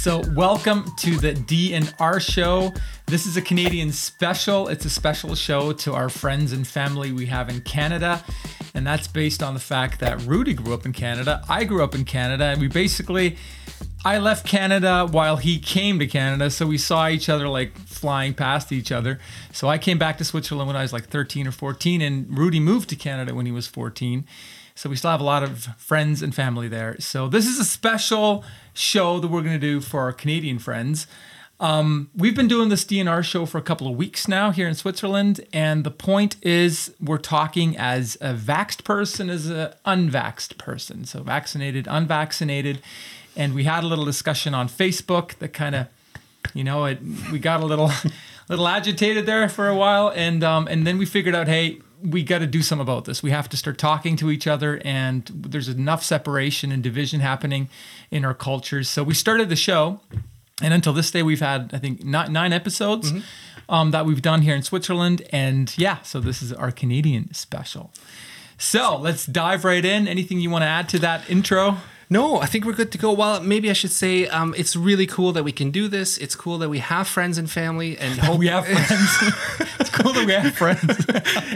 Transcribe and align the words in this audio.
So, 0.00 0.22
welcome 0.34 0.90
to 0.96 1.18
the 1.18 1.34
D 1.34 1.74
and 1.74 1.92
R 1.98 2.20
show. 2.20 2.72
This 3.04 3.26
is 3.26 3.36
a 3.36 3.42
Canadian 3.42 3.92
special. 3.92 4.68
It's 4.68 4.86
a 4.86 4.90
special 4.90 5.34
show 5.34 5.74
to 5.74 5.92
our 5.92 6.08
friends 6.08 6.52
and 6.52 6.66
family 6.66 7.12
we 7.12 7.26
have 7.26 7.50
in 7.50 7.60
Canada. 7.60 8.24
And 8.72 8.86
that's 8.86 9.06
based 9.06 9.42
on 9.42 9.52
the 9.52 9.60
fact 9.60 10.00
that 10.00 10.22
Rudy 10.22 10.54
grew 10.54 10.72
up 10.72 10.86
in 10.86 10.94
Canada. 10.94 11.44
I 11.50 11.64
grew 11.64 11.84
up 11.84 11.94
in 11.94 12.06
Canada. 12.06 12.44
And 12.44 12.62
we 12.62 12.68
basically, 12.68 13.36
I 14.02 14.16
left 14.16 14.46
Canada 14.46 15.06
while 15.06 15.36
he 15.36 15.58
came 15.58 15.98
to 15.98 16.06
Canada. 16.06 16.50
So 16.50 16.66
we 16.66 16.78
saw 16.78 17.06
each 17.06 17.28
other 17.28 17.46
like 17.46 17.76
flying 17.76 18.32
past 18.32 18.72
each 18.72 18.90
other. 18.90 19.20
So 19.52 19.68
I 19.68 19.76
came 19.76 19.98
back 19.98 20.16
to 20.16 20.24
Switzerland 20.24 20.66
when 20.66 20.76
I 20.76 20.82
was 20.82 20.94
like 20.94 21.10
13 21.10 21.46
or 21.46 21.52
14. 21.52 22.00
And 22.00 22.38
Rudy 22.38 22.58
moved 22.58 22.88
to 22.88 22.96
Canada 22.96 23.34
when 23.34 23.44
he 23.44 23.52
was 23.52 23.66
14. 23.66 24.24
So 24.80 24.88
we 24.88 24.96
still 24.96 25.10
have 25.10 25.20
a 25.20 25.24
lot 25.24 25.42
of 25.42 25.64
friends 25.76 26.22
and 26.22 26.34
family 26.34 26.66
there. 26.66 26.96
So 27.00 27.28
this 27.28 27.46
is 27.46 27.58
a 27.58 27.66
special 27.66 28.42
show 28.72 29.20
that 29.20 29.28
we're 29.28 29.42
going 29.42 29.52
to 29.52 29.58
do 29.58 29.82
for 29.82 30.00
our 30.00 30.12
Canadian 30.14 30.58
friends. 30.58 31.06
Um, 31.60 32.08
we've 32.16 32.34
been 32.34 32.48
doing 32.48 32.70
this 32.70 32.86
DNR 32.86 33.22
show 33.22 33.44
for 33.44 33.58
a 33.58 33.62
couple 33.62 33.88
of 33.88 33.94
weeks 33.94 34.26
now 34.26 34.52
here 34.52 34.66
in 34.66 34.74
Switzerland, 34.74 35.46
and 35.52 35.84
the 35.84 35.90
point 35.90 36.36
is 36.40 36.94
we're 36.98 37.18
talking 37.18 37.76
as 37.76 38.16
a 38.22 38.32
vaxxed 38.32 38.82
person 38.82 39.28
as 39.28 39.50
an 39.50 39.74
unvaxxed 39.84 40.56
person, 40.56 41.04
so 41.04 41.22
vaccinated, 41.22 41.86
unvaccinated, 41.86 42.80
and 43.36 43.52
we 43.52 43.64
had 43.64 43.84
a 43.84 43.86
little 43.86 44.06
discussion 44.06 44.54
on 44.54 44.66
Facebook 44.66 45.34
that 45.40 45.52
kind 45.52 45.74
of, 45.74 45.88
you 46.54 46.64
know, 46.64 46.86
it 46.86 47.00
we 47.30 47.38
got 47.38 47.60
a 47.60 47.66
little, 47.66 47.92
little 48.48 48.66
agitated 48.66 49.26
there 49.26 49.46
for 49.50 49.68
a 49.68 49.76
while, 49.76 50.10
and 50.16 50.42
um, 50.42 50.66
and 50.68 50.86
then 50.86 50.96
we 50.96 51.04
figured 51.04 51.34
out, 51.34 51.48
hey, 51.48 51.80
we 52.02 52.22
got 52.22 52.38
to 52.38 52.46
do 52.46 52.62
something 52.62 52.82
about 52.82 53.04
this. 53.04 53.22
We 53.22 53.30
have 53.30 53.48
to 53.50 53.56
start 53.56 53.78
talking 53.78 54.16
to 54.16 54.30
each 54.30 54.46
other, 54.46 54.80
and 54.84 55.30
there's 55.34 55.68
enough 55.68 56.02
separation 56.02 56.72
and 56.72 56.82
division 56.82 57.20
happening 57.20 57.68
in 58.10 58.24
our 58.24 58.34
cultures. 58.34 58.88
So 58.88 59.02
we 59.02 59.14
started 59.14 59.48
the 59.48 59.56
show, 59.56 60.00
and 60.62 60.74
until 60.74 60.92
this 60.92 61.10
day, 61.10 61.22
we've 61.22 61.40
had 61.40 61.70
I 61.72 61.78
think 61.78 62.04
nine 62.04 62.52
episodes 62.52 63.12
mm-hmm. 63.12 63.72
um, 63.72 63.90
that 63.90 64.06
we've 64.06 64.22
done 64.22 64.42
here 64.42 64.54
in 64.54 64.62
Switzerland, 64.62 65.22
and 65.30 65.76
yeah, 65.76 66.02
so 66.02 66.20
this 66.20 66.42
is 66.42 66.52
our 66.52 66.70
Canadian 66.70 67.32
special. 67.34 67.92
So 68.58 68.98
let's 68.98 69.24
dive 69.24 69.64
right 69.64 69.84
in. 69.84 70.06
Anything 70.06 70.38
you 70.40 70.50
want 70.50 70.62
to 70.62 70.68
add 70.68 70.88
to 70.90 70.98
that 70.98 71.28
intro? 71.30 71.78
No, 72.12 72.40
I 72.40 72.46
think 72.46 72.64
we're 72.64 72.72
good 72.72 72.90
to 72.90 72.98
go. 72.98 73.12
Well, 73.12 73.40
maybe 73.40 73.70
I 73.70 73.72
should 73.72 73.92
say 73.92 74.26
um, 74.26 74.52
it's 74.58 74.74
really 74.74 75.06
cool 75.06 75.32
that 75.32 75.44
we 75.44 75.52
can 75.52 75.70
do 75.70 75.86
this. 75.86 76.18
It's 76.18 76.34
cool 76.34 76.58
that 76.58 76.68
we 76.68 76.80
have 76.80 77.06
friends 77.06 77.38
and 77.38 77.48
family, 77.48 77.96
and 77.96 78.18
hope 78.18 78.40
we 78.40 78.48
have 78.48 78.66
friends. 78.66 79.70
it's 79.78 79.90
cool 79.90 80.12
that 80.14 80.26
we 80.26 80.32
have 80.32 80.52
friends. 80.56 81.06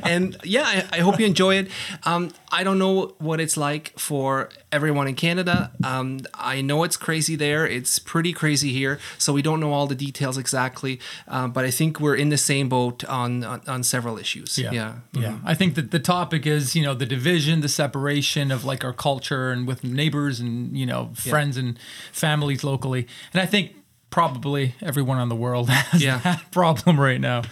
and 0.05 0.37
yeah, 0.45 0.63
I, 0.63 0.99
I, 0.99 1.01
hope 1.01 1.19
you 1.19 1.27
enjoy 1.27 1.57
it. 1.57 1.71
Um, 2.05 2.31
I 2.53 2.63
don't 2.63 2.79
know 2.79 3.17
what 3.19 3.41
it's 3.41 3.57
like 3.57 3.99
for 3.99 4.49
everyone 4.71 5.09
in 5.09 5.17
Canada. 5.17 5.73
Um, 5.83 6.21
I 6.35 6.61
know 6.61 6.85
it's 6.85 6.97
crazy 6.97 7.35
there. 7.35 7.67
It's 7.67 7.99
pretty 7.99 8.33
crazy 8.33 8.73
here, 8.73 9.01
so 9.19 9.33
we 9.33 9.43
don't 9.43 9.59
know 9.59 9.73
all 9.73 9.89
the 9.89 9.97
details 9.97 10.39
exactly. 10.39 11.01
Um, 11.27 11.51
but 11.51 11.65
I 11.65 11.73
think 11.73 11.99
we're 11.99 12.15
in 12.15 12.29
the 12.29 12.39
same 12.39 12.69
boat 12.69 13.05
on 13.07 13.43
on, 13.43 13.61
on 13.67 13.83
several 13.83 14.19
issues. 14.19 14.57
Yeah, 14.57 14.71
yeah. 14.71 14.93
Mm-hmm. 15.15 15.23
yeah. 15.23 15.39
I 15.45 15.55
think 15.55 15.75
that 15.75 15.91
the 15.91 15.99
topic 15.99 16.47
is 16.47 16.77
you 16.77 16.85
know 16.85 16.95
the 16.95 17.07
division, 17.07 17.61
the 17.61 17.69
separation 17.69 18.53
of 18.53 18.65
like 18.65 18.85
our 18.85 18.93
culture 18.93 19.51
and 19.51 19.67
with 19.67 19.83
neighbors 19.83 20.44
and 20.47 20.77
you 20.77 20.87
know 20.87 21.11
friends 21.15 21.57
yeah. 21.57 21.65
and 21.65 21.79
families 22.13 22.65
locally. 22.65 23.07
And 23.33 23.41
I 23.41 23.47
think 23.47 23.75
probably 24.11 24.75
everyone 24.81 25.19
on 25.19 25.29
the 25.29 25.37
world 25.37 25.69
has 25.71 26.03
yeah. 26.03 26.19
that 26.19 26.51
problem 26.51 27.01
right 27.01 27.21
now. 27.21 27.43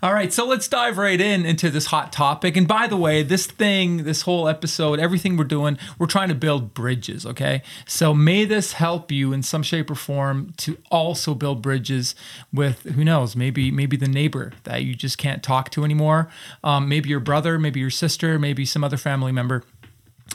All 0.00 0.12
right, 0.12 0.32
so 0.32 0.46
let's 0.46 0.68
dive 0.68 0.96
right 0.96 1.20
in 1.20 1.44
into 1.44 1.70
this 1.70 1.86
hot 1.86 2.12
topic. 2.12 2.56
And 2.56 2.68
by 2.68 2.86
the 2.86 2.96
way, 2.96 3.24
this 3.24 3.48
thing, 3.48 4.04
this 4.04 4.22
whole 4.22 4.46
episode, 4.46 5.00
everything 5.00 5.36
we're 5.36 5.42
doing, 5.42 5.76
we're 5.98 6.06
trying 6.06 6.28
to 6.28 6.36
build 6.36 6.72
bridges, 6.72 7.26
okay? 7.26 7.62
So 7.84 8.14
may 8.14 8.44
this 8.44 8.74
help 8.74 9.10
you 9.10 9.32
in 9.32 9.42
some 9.42 9.64
shape 9.64 9.90
or 9.90 9.96
form 9.96 10.52
to 10.58 10.78
also 10.92 11.34
build 11.34 11.62
bridges 11.62 12.14
with 12.52 12.84
who 12.84 13.04
knows, 13.04 13.34
maybe 13.34 13.72
maybe 13.72 13.96
the 13.96 14.06
neighbor 14.06 14.52
that 14.62 14.84
you 14.84 14.94
just 14.94 15.18
can't 15.18 15.42
talk 15.42 15.70
to 15.70 15.84
anymore, 15.84 16.28
um, 16.62 16.88
maybe 16.88 17.08
your 17.08 17.18
brother, 17.18 17.58
maybe 17.58 17.80
your 17.80 17.90
sister, 17.90 18.38
maybe 18.38 18.64
some 18.64 18.84
other 18.84 18.96
family 18.96 19.32
member. 19.32 19.64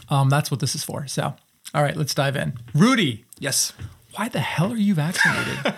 Um, 0.09 0.29
that's 0.29 0.51
what 0.51 0.59
this 0.59 0.75
is 0.75 0.83
for. 0.83 1.07
So, 1.07 1.35
all 1.73 1.81
right, 1.81 1.95
let's 1.95 2.13
dive 2.13 2.35
in. 2.35 2.53
Rudy. 2.73 3.25
Yes. 3.39 3.73
Why 4.15 4.29
the 4.29 4.39
hell 4.39 4.71
are 4.71 4.77
you 4.77 4.93
vaccinated? 4.93 5.73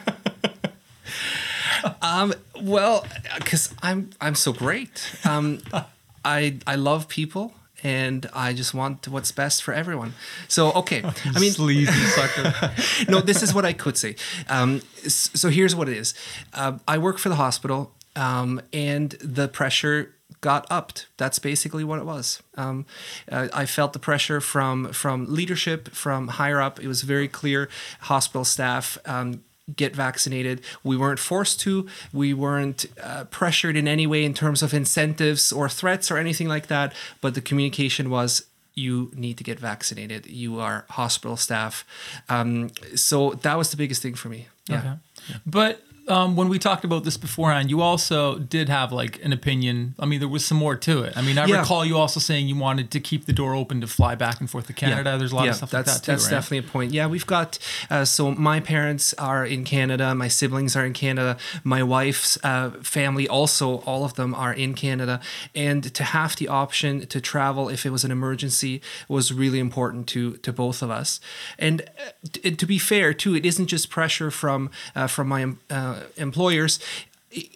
um, 2.02 2.34
well, 2.62 3.06
because 3.38 3.74
I'm 3.82 4.10
I'm 4.20 4.36
so 4.36 4.52
great. 4.52 5.16
Um, 5.24 5.62
I 6.26 6.58
I 6.68 6.76
love 6.76 7.08
people 7.08 7.54
and 7.84 8.30
I 8.34 8.54
just 8.54 8.74
want 8.74 9.08
what's 9.08 9.32
best 9.32 9.64
for 9.64 9.74
everyone. 9.74 10.16
So 10.48 10.72
okay, 10.74 11.04
I 11.26 11.40
mean, 11.40 11.52
sleazy 11.52 11.92
sucker. 11.92 12.74
no, 13.08 13.22
this 13.22 13.42
is 13.42 13.54
what 13.54 13.64
I 13.64 13.74
could 13.74 13.96
say. 13.96 14.16
Um, 14.50 14.82
so 15.08 15.50
here's 15.50 15.76
what 15.76 15.88
it 15.88 15.98
is. 15.98 16.14
Uh, 16.54 16.80
I 16.88 16.98
work 16.98 17.20
for 17.20 17.30
the 17.30 17.36
hospital, 17.36 17.94
um, 18.16 18.62
and 18.74 19.12
the 19.22 19.48
pressure 19.48 20.15
got 20.42 20.66
upped. 20.70 21.08
That's 21.18 21.40
basically 21.40 21.84
what 21.84 22.00
it 22.00 22.06
was. 22.06 22.42
Um, 22.56 22.86
uh, 23.32 23.48
I 23.54 23.66
felt 23.66 23.94
the 23.94 24.00
pressure 24.00 24.42
from 24.42 24.92
from 24.92 25.26
leadership, 25.34 25.90
from 25.90 26.30
higher 26.30 26.62
up. 26.62 26.80
It 26.80 26.88
was 26.88 27.02
very 27.02 27.28
clear. 27.28 27.70
Hospital 28.02 28.46
staff 28.46 28.98
um, 29.06 29.44
get 29.76 29.96
vaccinated. 29.96 30.62
We 30.84 30.98
weren't 30.98 31.20
forced 31.20 31.60
to. 31.62 31.88
We 32.14 32.34
weren't 32.34 32.86
uh, 33.02 33.26
pressured 33.26 33.76
in 33.76 33.88
any 33.88 34.06
way 34.08 34.24
in 34.24 34.34
terms 34.34 34.62
of 34.62 34.74
incentives 34.74 35.52
or 35.52 35.70
threats 35.70 36.12
or 36.12 36.18
anything 36.18 36.48
like 36.48 36.68
that. 36.68 36.94
But 37.22 37.34
the 37.34 37.42
communication 37.42 38.10
was 38.10 38.46
you 38.76 39.12
need 39.16 39.38
to 39.38 39.44
get 39.44 39.60
vaccinated. 39.60 40.28
You 40.28 40.60
are 40.60 40.86
hospital 40.90 41.38
staff. 41.38 41.86
Um, 42.30 42.70
so 42.96 43.32
that 43.42 43.58
was 43.58 43.72
the 43.72 43.78
biggest 43.78 44.02
thing 44.02 44.16
for 44.16 44.30
me. 44.30 44.48
Yeah. 44.68 44.80
Okay. 44.80 45.40
But 45.46 45.82
um, 46.08 46.36
when 46.36 46.50
we 46.50 46.60
talked 46.60 46.86
about 46.86 47.04
this 47.04 47.18
beforehand, 47.18 47.70
you 47.70 47.82
also 47.82 48.38
did 48.38 48.70
have 48.70 48.92
like 48.92 49.24
an 49.24 49.34
opinion. 49.34 49.96
I 50.00 50.06
mean, 50.06 50.20
there 50.20 50.30
was 50.30 50.46
some 50.46 50.58
more 50.58 50.76
to 50.76 51.02
it. 51.02 51.18
I 51.18 51.22
mean, 51.22 51.38
I 51.38 51.46
yeah. 51.46 51.60
recall 51.60 51.84
you 51.84 51.98
also 51.98 52.20
saying 52.20 52.48
you 52.48 52.56
wanted 52.56 52.92
to 52.92 53.00
keep 53.00 53.26
the 53.26 53.34
door 53.34 53.56
open 53.56 53.82
to 53.82 53.88
fly 53.88 54.14
back 54.14 54.40
and 54.40 54.50
forth 54.50 54.68
to 54.68 54.74
Canada. 54.74 55.12
Yeah. 55.12 55.18
There's 55.18 55.32
a 55.32 55.36
lot 55.36 55.46
yeah, 55.46 55.52
of 55.52 55.56
stuff 55.58 55.72
that's, 55.72 55.88
like 55.88 55.98
that 55.98 56.06
too. 56.06 56.12
That's 56.12 56.24
right? 56.26 56.32
definitely 56.32 56.58
a 56.60 56.72
point. 56.72 56.94
Yeah, 56.94 57.08
we've 57.08 57.26
got. 57.26 57.58
Uh, 57.90 58.06
so 58.06 58.32
my 58.32 58.60
parents 58.60 59.14
are 59.16 59.46
in 59.46 59.64
Canada. 59.64 60.14
My 60.14 60.28
siblings 60.28 60.76
are 60.76 60.86
in 60.86 60.94
Canada. 60.94 61.38
My 61.64 61.82
wife's 61.82 62.38
uh, 62.44 62.72
family 62.84 63.28
also, 63.28 63.80
all 63.80 64.06
of 64.06 64.14
them 64.14 64.36
are 64.36 64.54
in 64.54 64.76
Canada. 64.76 65.20
And 65.56 65.94
to 65.96 66.04
have 66.04 66.36
the 66.36 66.48
option 66.48 67.08
to 67.08 67.20
travel 67.20 67.68
if 67.70 67.86
it 67.86 67.90
was 67.90 68.04
an 68.04 68.12
emergency 68.12 68.82
was 69.08 69.34
really 69.34 69.60
important 69.60 70.08
to 70.10 70.38
to 70.38 70.54
both 70.54 70.84
of 70.84 70.92
us. 70.92 71.20
And 71.58 71.82
uh, 71.82 72.52
to 72.52 72.66
be 72.66 72.78
fair, 72.78 73.14
too, 73.14 73.36
it 73.36 73.46
isn't 73.46 73.68
just 73.68 73.90
pressure 73.90 74.30
from 74.30 74.70
uh, 74.96 75.08
from 75.08 75.30
my 75.30 75.56
uh, 75.96 76.04
employers 76.18 76.80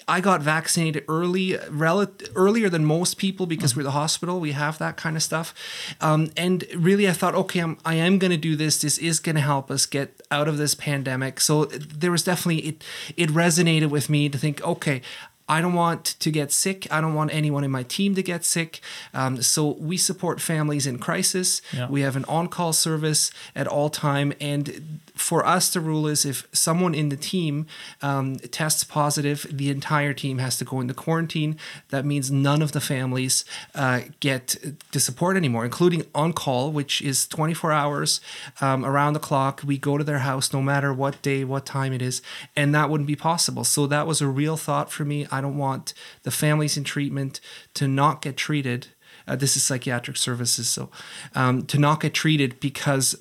I 0.08 0.20
got 0.22 0.42
vaccinated 0.42 1.06
early, 1.08 1.58
rel- 1.70 2.12
earlier 2.36 2.70
than 2.70 2.86
most 2.86 3.18
people 3.18 3.46
because 3.46 3.76
we're 3.76 3.84
the 3.84 3.92
hospital. 3.92 4.40
We 4.40 4.52
have 4.52 4.78
that 4.80 4.98
kind 4.98 5.16
of 5.16 5.24
stuff, 5.24 5.54
um, 6.02 6.32
and 6.36 6.66
really, 6.76 7.08
I 7.08 7.14
thought, 7.14 7.36
okay, 7.36 7.60
I'm, 7.60 7.78
I 7.86 7.96
am 7.96 8.18
going 8.18 8.32
to 8.32 8.38
do 8.38 8.56
this. 8.56 8.82
This 8.82 8.98
is 8.98 9.20
going 9.20 9.36
to 9.36 9.42
help 9.42 9.72
us 9.72 9.86
get 9.86 10.22
out 10.32 10.48
of 10.48 10.58
this 10.58 10.76
pandemic. 10.76 11.40
So 11.40 11.66
there 11.66 12.12
was 12.12 12.24
definitely 12.24 12.68
it. 12.68 12.84
It 13.16 13.30
resonated 13.30 13.90
with 13.90 14.10
me 14.10 14.28
to 14.30 14.38
think, 14.38 14.62
okay, 14.64 15.02
I 15.48 15.62
don't 15.62 15.74
want 15.74 16.06
to 16.06 16.30
get 16.30 16.52
sick. 16.52 16.88
I 16.92 17.02
don't 17.02 17.16
want 17.16 17.34
anyone 17.34 17.64
in 17.64 17.72
my 17.72 17.84
team 17.84 18.14
to 18.16 18.22
get 18.22 18.46
sick. 18.46 18.82
Um, 19.16 19.42
so 19.42 19.72
we 19.80 19.98
support 19.98 20.40
families 20.40 20.86
in 20.86 21.00
crisis. 21.00 21.62
Yeah. 21.74 21.90
We 21.90 22.02
have 22.02 22.16
an 22.16 22.26
on-call 22.26 22.74
service 22.74 23.32
at 23.56 23.68
all 23.68 23.90
time, 23.90 24.34
and 24.40 25.00
for 25.20 25.46
us, 25.46 25.72
the 25.74 25.80
rule 25.80 26.08
is 26.08 26.26
if 26.26 26.48
someone 26.52 26.96
in 26.96 27.10
the 27.10 27.18
team 27.18 27.68
um, 28.02 28.38
tests 28.38 28.84
positive, 28.84 29.46
the 29.52 29.70
entire 29.70 30.14
team 30.14 30.38
has 30.38 30.58
to 30.58 30.66
go 30.66 30.80
into 30.80 30.94
quarantine. 30.94 31.58
That 31.90 32.06
means 32.06 32.32
none 32.32 32.62
of 32.62 32.72
the 32.72 32.82
families 32.82 33.46
uh, 33.76 34.02
get 34.20 34.56
to 34.92 35.00
support 35.00 35.38
anymore, 35.38 35.66
including 35.66 36.06
on 36.16 36.34
call, 36.34 36.72
which 36.72 37.02
is 37.02 37.28
24 37.28 37.72
hours 37.72 38.22
um, 38.62 38.86
around 38.86 39.14
the 39.14 39.20
clock. 39.20 39.62
We 39.66 39.78
go 39.78 39.98
to 39.98 40.04
their 40.04 40.20
house 40.20 40.54
no 40.54 40.62
matter 40.62 40.94
what 40.94 41.22
day, 41.22 41.44
what 41.44 41.66
time 41.66 41.94
it 41.94 42.02
is, 42.02 42.22
and 42.56 42.74
that 42.74 42.90
wouldn't 42.90 43.08
be 43.08 43.16
possible. 43.16 43.64
So 43.64 43.88
that 43.88 44.08
was 44.08 44.22
a 44.22 44.28
real 44.28 44.58
thought 44.58 44.92
for 44.92 45.06
me. 45.06 45.28
I 45.32 45.42
don't 45.42 45.58
want 45.58 45.94
the 46.24 46.32
families 46.32 46.78
in 46.78 46.84
treatment 46.84 47.42
to 47.74 47.88
not 47.88 48.22
get 48.22 48.38
treated. 48.38 48.88
Uh, 49.28 49.36
this 49.36 49.56
is 49.56 49.64
psychiatric 49.64 50.18
services, 50.18 50.68
so 50.68 50.90
um, 51.36 51.64
to 51.68 51.78
not 51.78 52.00
get 52.00 52.14
treated 52.14 52.60
because 52.60 53.16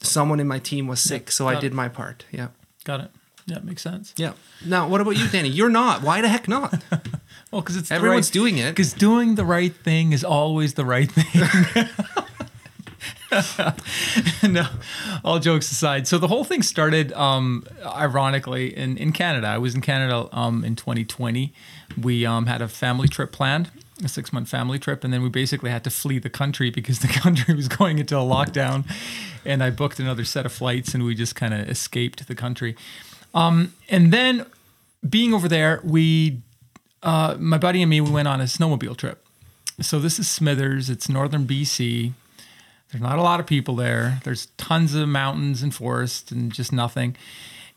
someone 0.00 0.40
in 0.40 0.46
my 0.46 0.58
team 0.58 0.86
was 0.86 1.00
sick, 1.00 1.30
so 1.30 1.48
I 1.48 1.54
did 1.54 1.72
it. 1.72 1.74
my 1.74 1.88
part. 1.88 2.24
Yeah. 2.30 2.48
Got 2.84 3.00
it. 3.00 3.10
Yeah, 3.46 3.58
makes 3.60 3.82
sense. 3.82 4.12
Yeah. 4.16 4.32
Now, 4.64 4.88
what 4.88 5.00
about 5.00 5.16
you, 5.16 5.26
Danny? 5.28 5.48
You're 5.48 5.70
not. 5.70 6.02
Why 6.02 6.20
the 6.20 6.28
heck 6.28 6.48
not? 6.48 6.82
well, 7.50 7.62
because 7.62 7.76
it's 7.76 7.90
everyone's 7.90 8.28
right, 8.28 8.32
doing 8.32 8.58
it. 8.58 8.70
Because 8.70 8.92
doing 8.92 9.36
the 9.36 9.44
right 9.44 9.74
thing 9.74 10.12
is 10.12 10.22
always 10.22 10.74
the 10.74 10.84
right 10.84 11.10
thing. 11.10 11.86
no, 14.52 14.66
all 15.24 15.38
jokes 15.38 15.70
aside. 15.70 16.06
So 16.06 16.18
the 16.18 16.28
whole 16.28 16.44
thing 16.44 16.62
started, 16.62 17.12
um, 17.12 17.64
ironically, 17.84 18.76
in, 18.76 18.96
in 18.98 19.12
Canada. 19.12 19.46
I 19.46 19.58
was 19.58 19.74
in 19.74 19.80
Canada 19.80 20.28
um, 20.32 20.64
in 20.64 20.76
2020. 20.76 21.52
We 22.00 22.26
um, 22.26 22.46
had 22.46 22.60
a 22.60 22.68
family 22.68 23.08
trip 23.08 23.32
planned 23.32 23.70
a 24.04 24.08
six 24.08 24.32
month 24.32 24.48
family 24.48 24.78
trip, 24.78 25.04
and 25.04 25.12
then 25.12 25.22
we 25.22 25.28
basically 25.28 25.70
had 25.70 25.84
to 25.84 25.90
flee 25.90 26.18
the 26.18 26.30
country 26.30 26.70
because 26.70 26.98
the 27.06 27.08
country 27.08 27.54
was 27.54 27.68
going 27.68 27.98
into 27.98 28.16
a 28.16 28.22
lockdown. 28.22 28.84
And 29.44 29.62
I 29.62 29.70
booked 29.70 29.98
another 29.98 30.24
set 30.24 30.46
of 30.46 30.52
flights, 30.52 30.94
and 30.94 31.04
we 31.04 31.14
just 31.14 31.34
kind 31.34 31.54
of 31.54 31.68
escaped 31.68 32.26
the 32.26 32.34
country. 32.34 32.76
Um, 33.34 33.74
and 33.88 34.12
then 34.12 34.46
being 35.08 35.32
over 35.32 35.48
there, 35.48 35.80
we, 35.84 36.40
uh, 37.02 37.36
my 37.38 37.58
buddy 37.58 37.82
and 37.82 37.90
me, 37.90 38.00
we 38.00 38.10
went 38.10 38.28
on 38.28 38.40
a 38.40 38.44
snowmobile 38.44 38.96
trip. 38.96 39.24
So 39.80 40.00
this 40.00 40.18
is 40.18 40.28
Smithers. 40.28 40.90
It's 40.90 41.08
northern 41.08 41.46
BC. 41.46 42.12
There's 42.90 43.02
not 43.02 43.18
a 43.18 43.22
lot 43.22 43.38
of 43.38 43.46
people 43.46 43.76
there. 43.76 44.20
There's 44.24 44.46
tons 44.56 44.94
of 44.94 45.08
mountains 45.08 45.62
and 45.62 45.74
forests 45.74 46.32
and 46.32 46.50
just 46.50 46.72
nothing. 46.72 47.16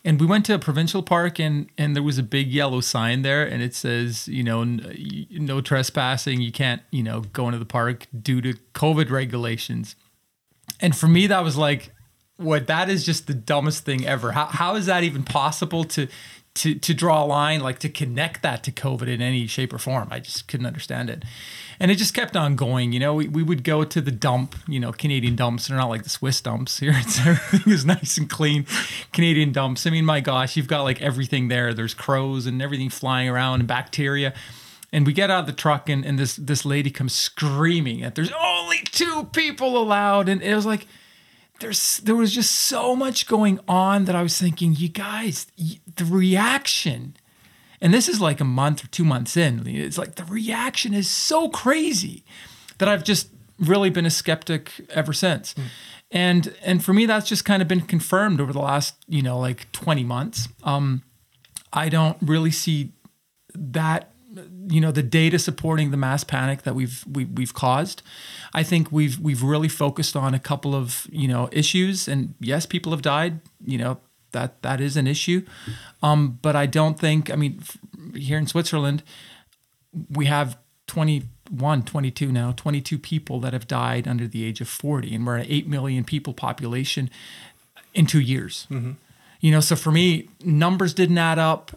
And 0.03 0.19
we 0.19 0.25
went 0.25 0.45
to 0.47 0.55
a 0.55 0.59
provincial 0.59 1.03
park 1.03 1.39
and 1.39 1.69
and 1.77 1.95
there 1.95 2.03
was 2.03 2.17
a 2.17 2.23
big 2.23 2.51
yellow 2.51 2.81
sign 2.81 3.21
there 3.21 3.43
and 3.43 3.61
it 3.61 3.75
says, 3.75 4.27
you 4.27 4.43
know, 4.43 4.61
n- 4.61 5.27
no 5.29 5.61
trespassing. 5.61 6.41
You 6.41 6.51
can't, 6.51 6.81
you 6.91 7.03
know, 7.03 7.21
go 7.21 7.47
into 7.47 7.59
the 7.59 7.65
park 7.65 8.07
due 8.19 8.41
to 8.41 8.53
COVID 8.73 9.11
regulations. 9.11 9.95
And 10.79 10.95
for 10.95 11.07
me, 11.07 11.27
that 11.27 11.43
was 11.43 11.55
like, 11.55 11.91
what? 12.37 12.67
That 12.67 12.89
is 12.89 13.05
just 13.05 13.27
the 13.27 13.35
dumbest 13.35 13.85
thing 13.85 14.05
ever. 14.07 14.31
How 14.31 14.45
how 14.45 14.75
is 14.75 14.87
that 14.87 15.03
even 15.03 15.23
possible 15.23 15.83
to 15.85 16.07
to 16.55 16.75
to 16.75 16.93
draw 16.93 17.23
a 17.23 17.25
line 17.25 17.61
like 17.61 17.79
to 17.79 17.89
connect 17.89 18.41
that 18.41 18.63
to 18.63 18.71
COVID 18.71 19.07
in 19.07 19.21
any 19.21 19.47
shape 19.47 19.73
or 19.73 19.77
form? 19.77 20.07
I 20.11 20.19
just 20.19 20.47
couldn't 20.47 20.65
understand 20.65 21.09
it 21.09 21.23
and 21.81 21.89
it 21.89 21.95
just 21.95 22.13
kept 22.13 22.37
on 22.37 22.55
going. 22.55 22.93
You 22.93 22.99
know, 22.99 23.15
we, 23.15 23.27
we 23.27 23.41
would 23.41 23.63
go 23.63 23.83
to 23.83 24.01
the 24.01 24.11
dump, 24.11 24.55
you 24.67 24.79
know, 24.79 24.91
Canadian 24.91 25.35
dumps. 25.35 25.67
They're 25.67 25.77
not 25.77 25.89
like 25.89 26.03
the 26.03 26.11
Swiss 26.11 26.39
dumps 26.39 26.79
here. 26.79 26.93
It's 27.01 27.19
everything 27.25 27.73
is 27.73 27.83
nice 27.83 28.19
and 28.19 28.29
clean. 28.29 28.67
Canadian 29.11 29.51
dumps. 29.51 29.87
I 29.87 29.89
mean, 29.89 30.05
my 30.05 30.19
gosh, 30.19 30.55
you've 30.55 30.67
got 30.67 30.83
like 30.83 31.01
everything 31.01 31.47
there. 31.47 31.73
There's 31.73 31.95
crows 31.95 32.45
and 32.45 32.61
everything 32.61 32.91
flying 32.91 33.27
around 33.27 33.61
and 33.61 33.67
bacteria. 33.67 34.35
And 34.93 35.07
we 35.07 35.13
get 35.13 35.31
out 35.31 35.39
of 35.41 35.45
the 35.47 35.53
truck 35.53 35.89
and, 35.89 36.05
and 36.05 36.19
this 36.19 36.35
this 36.35 36.65
lady 36.65 36.91
comes 36.91 37.13
screaming 37.13 38.01
that 38.01 38.13
there's 38.13 38.31
only 38.31 38.77
two 38.91 39.27
people 39.33 39.81
allowed. 39.81 40.29
And 40.29 40.43
it 40.43 40.53
was 40.53 40.67
like 40.67 40.85
there's 41.61 41.97
there 41.99 42.15
was 42.15 42.33
just 42.33 42.51
so 42.51 42.95
much 42.95 43.27
going 43.27 43.59
on 43.67 44.05
that 44.05 44.15
I 44.15 44.21
was 44.21 44.37
thinking, 44.37 44.75
you 44.75 44.89
guys, 44.89 45.47
the 45.95 46.05
reaction 46.05 47.15
and 47.81 47.93
this 47.93 48.07
is 48.07 48.21
like 48.21 48.39
a 48.39 48.45
month 48.45 48.83
or 48.83 48.87
two 48.87 49.03
months 49.03 49.35
in. 49.35 49.65
It's 49.65 49.97
like 49.97 50.15
the 50.15 50.25
reaction 50.25 50.93
is 50.93 51.09
so 51.09 51.49
crazy 51.49 52.23
that 52.77 52.87
I've 52.87 53.03
just 53.03 53.29
really 53.59 53.89
been 53.89 54.05
a 54.05 54.11
skeptic 54.11 54.71
ever 54.89 55.13
since. 55.13 55.55
Mm. 55.55 55.63
And 56.11 56.55
and 56.63 56.83
for 56.83 56.93
me, 56.93 57.05
that's 57.07 57.27
just 57.27 57.43
kind 57.43 57.61
of 57.61 57.67
been 57.67 57.81
confirmed 57.81 58.39
over 58.39 58.53
the 58.53 58.59
last, 58.59 58.95
you 59.07 59.23
know, 59.23 59.39
like 59.39 59.71
20 59.71 60.03
months. 60.03 60.47
Um, 60.63 61.01
I 61.73 61.89
don't 61.89 62.17
really 62.21 62.51
see 62.51 62.91
that 63.55 64.10
you 64.67 64.79
know 64.79 64.91
the 64.91 65.03
data 65.03 65.37
supporting 65.37 65.91
the 65.91 65.97
mass 65.97 66.23
panic 66.23 66.61
that 66.63 66.73
we've 66.73 67.03
we, 67.05 67.23
have 67.23 67.31
we 67.33 67.43
have 67.43 67.53
caused 67.53 68.01
i 68.53 68.63
think 68.63 68.91
we've 68.91 69.19
we've 69.19 69.43
really 69.43 69.67
focused 69.67 70.15
on 70.15 70.33
a 70.33 70.39
couple 70.39 70.73
of 70.73 71.05
you 71.11 71.27
know 71.27 71.49
issues 71.51 72.07
and 72.07 72.33
yes 72.39 72.65
people 72.65 72.93
have 72.93 73.01
died 73.01 73.41
you 73.65 73.77
know 73.77 73.99
that 74.31 74.61
that 74.61 74.81
is 74.81 74.97
an 74.97 75.07
issue. 75.07 75.45
Um, 76.01 76.39
but 76.41 76.55
I 76.55 76.65
don't 76.65 76.99
think. 76.99 77.29
I 77.29 77.35
mean, 77.35 77.61
here 78.15 78.37
in 78.37 78.47
Switzerland, 78.47 79.03
we 80.09 80.25
have 80.25 80.57
21, 80.87 81.83
22 81.83 82.31
now, 82.31 82.53
22 82.53 82.97
people 82.97 83.39
that 83.41 83.53
have 83.53 83.67
died 83.67 84.07
under 84.07 84.27
the 84.27 84.45
age 84.45 84.61
of 84.61 84.67
40, 84.67 85.15
and 85.15 85.25
we're 85.25 85.37
an 85.37 85.45
8 85.47 85.67
million 85.67 86.03
people 86.03 86.33
population 86.33 87.09
in 87.93 88.05
two 88.05 88.21
years. 88.21 88.67
Mm-hmm. 88.69 88.91
You 89.41 89.51
know, 89.51 89.59
so 89.59 89.75
for 89.75 89.91
me, 89.91 90.29
numbers 90.43 90.93
didn't 90.93 91.17
add 91.17 91.39
up. 91.39 91.71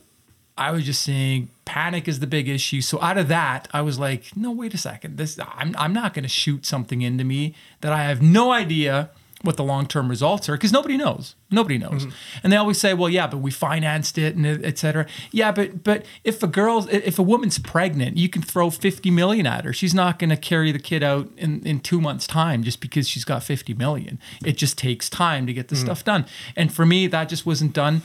I 0.56 0.71
was 0.71 0.85
just 0.85 1.03
saying 1.03 1.49
panic 1.65 2.06
is 2.06 2.21
the 2.21 2.27
big 2.27 2.49
issue. 2.49 2.81
So 2.81 3.01
out 3.01 3.19
of 3.19 3.29
that, 3.29 3.69
I 3.73 3.83
was 3.83 3.99
like, 3.99 4.37
no, 4.37 4.53
wait 4.53 4.75
a 4.75 4.79
second. 4.79 5.17
This 5.17 5.39
I'm 5.41 5.75
I'm 5.79 5.93
not 5.93 6.15
going 6.15 6.23
to 6.23 6.29
shoot 6.29 6.65
something 6.65 7.03
into 7.03 7.25
me 7.25 7.55
that 7.81 7.93
I 7.93 8.05
have 8.05 8.23
no 8.23 8.53
idea 8.53 9.11
what 9.45 9.59
the 9.59 9.65
long 9.65 9.87
term 9.87 10.09
results 10.09 10.49
are 10.49 10.53
because 10.53 10.73
nobody 10.73 10.97
knows. 10.97 11.35
Nobody 11.51 11.77
knows. 11.77 12.06
Mm-hmm. 12.06 12.39
And 12.43 12.53
they 12.53 12.56
always 12.56 12.81
say, 12.81 12.95
well, 12.95 13.11
yeah, 13.11 13.27
but 13.27 13.39
we 13.39 13.51
financed 13.51 14.17
it 14.17 14.35
and 14.37 14.47
et 14.47 14.79
cetera. 14.79 15.06
Yeah, 15.33 15.53
but 15.53 15.85
but 15.85 16.06
if 16.25 16.43
a 16.43 16.47
girl, 16.47 16.89
if 16.91 17.19
a 17.19 17.23
woman's 17.23 17.59
pregnant, 17.59 18.17
you 18.17 18.29
can 18.29 18.41
throw 18.41 18.71
50 18.71 19.11
million 19.11 19.47
at 19.47 19.65
her. 19.65 19.73
She's 19.73 19.95
not 19.95 20.19
going 20.19 20.31
to 20.31 20.37
carry 20.37 20.73
the 20.73 20.79
kid 20.79 21.03
out 21.03 21.31
in, 21.37 21.61
in 21.67 21.81
two 21.81 22.00
months' 22.00 22.27
time 22.27 22.62
just 22.62 22.81
because 22.81 23.07
she's 23.07 23.25
got 23.25 23.43
50 23.43 23.75
million. 23.75 24.19
It 24.45 24.57
just 24.57 24.79
takes 24.79 25.11
time 25.11 25.47
to 25.47 25.53
get 25.53 25.69
the 25.69 25.75
mm-hmm. 25.75 25.85
stuff 25.85 26.05
done. 26.05 26.25
And 26.57 26.73
for 26.73 26.87
me, 26.87 27.07
that 27.09 27.29
just 27.29 27.45
wasn't 27.45 27.75
done. 27.75 28.03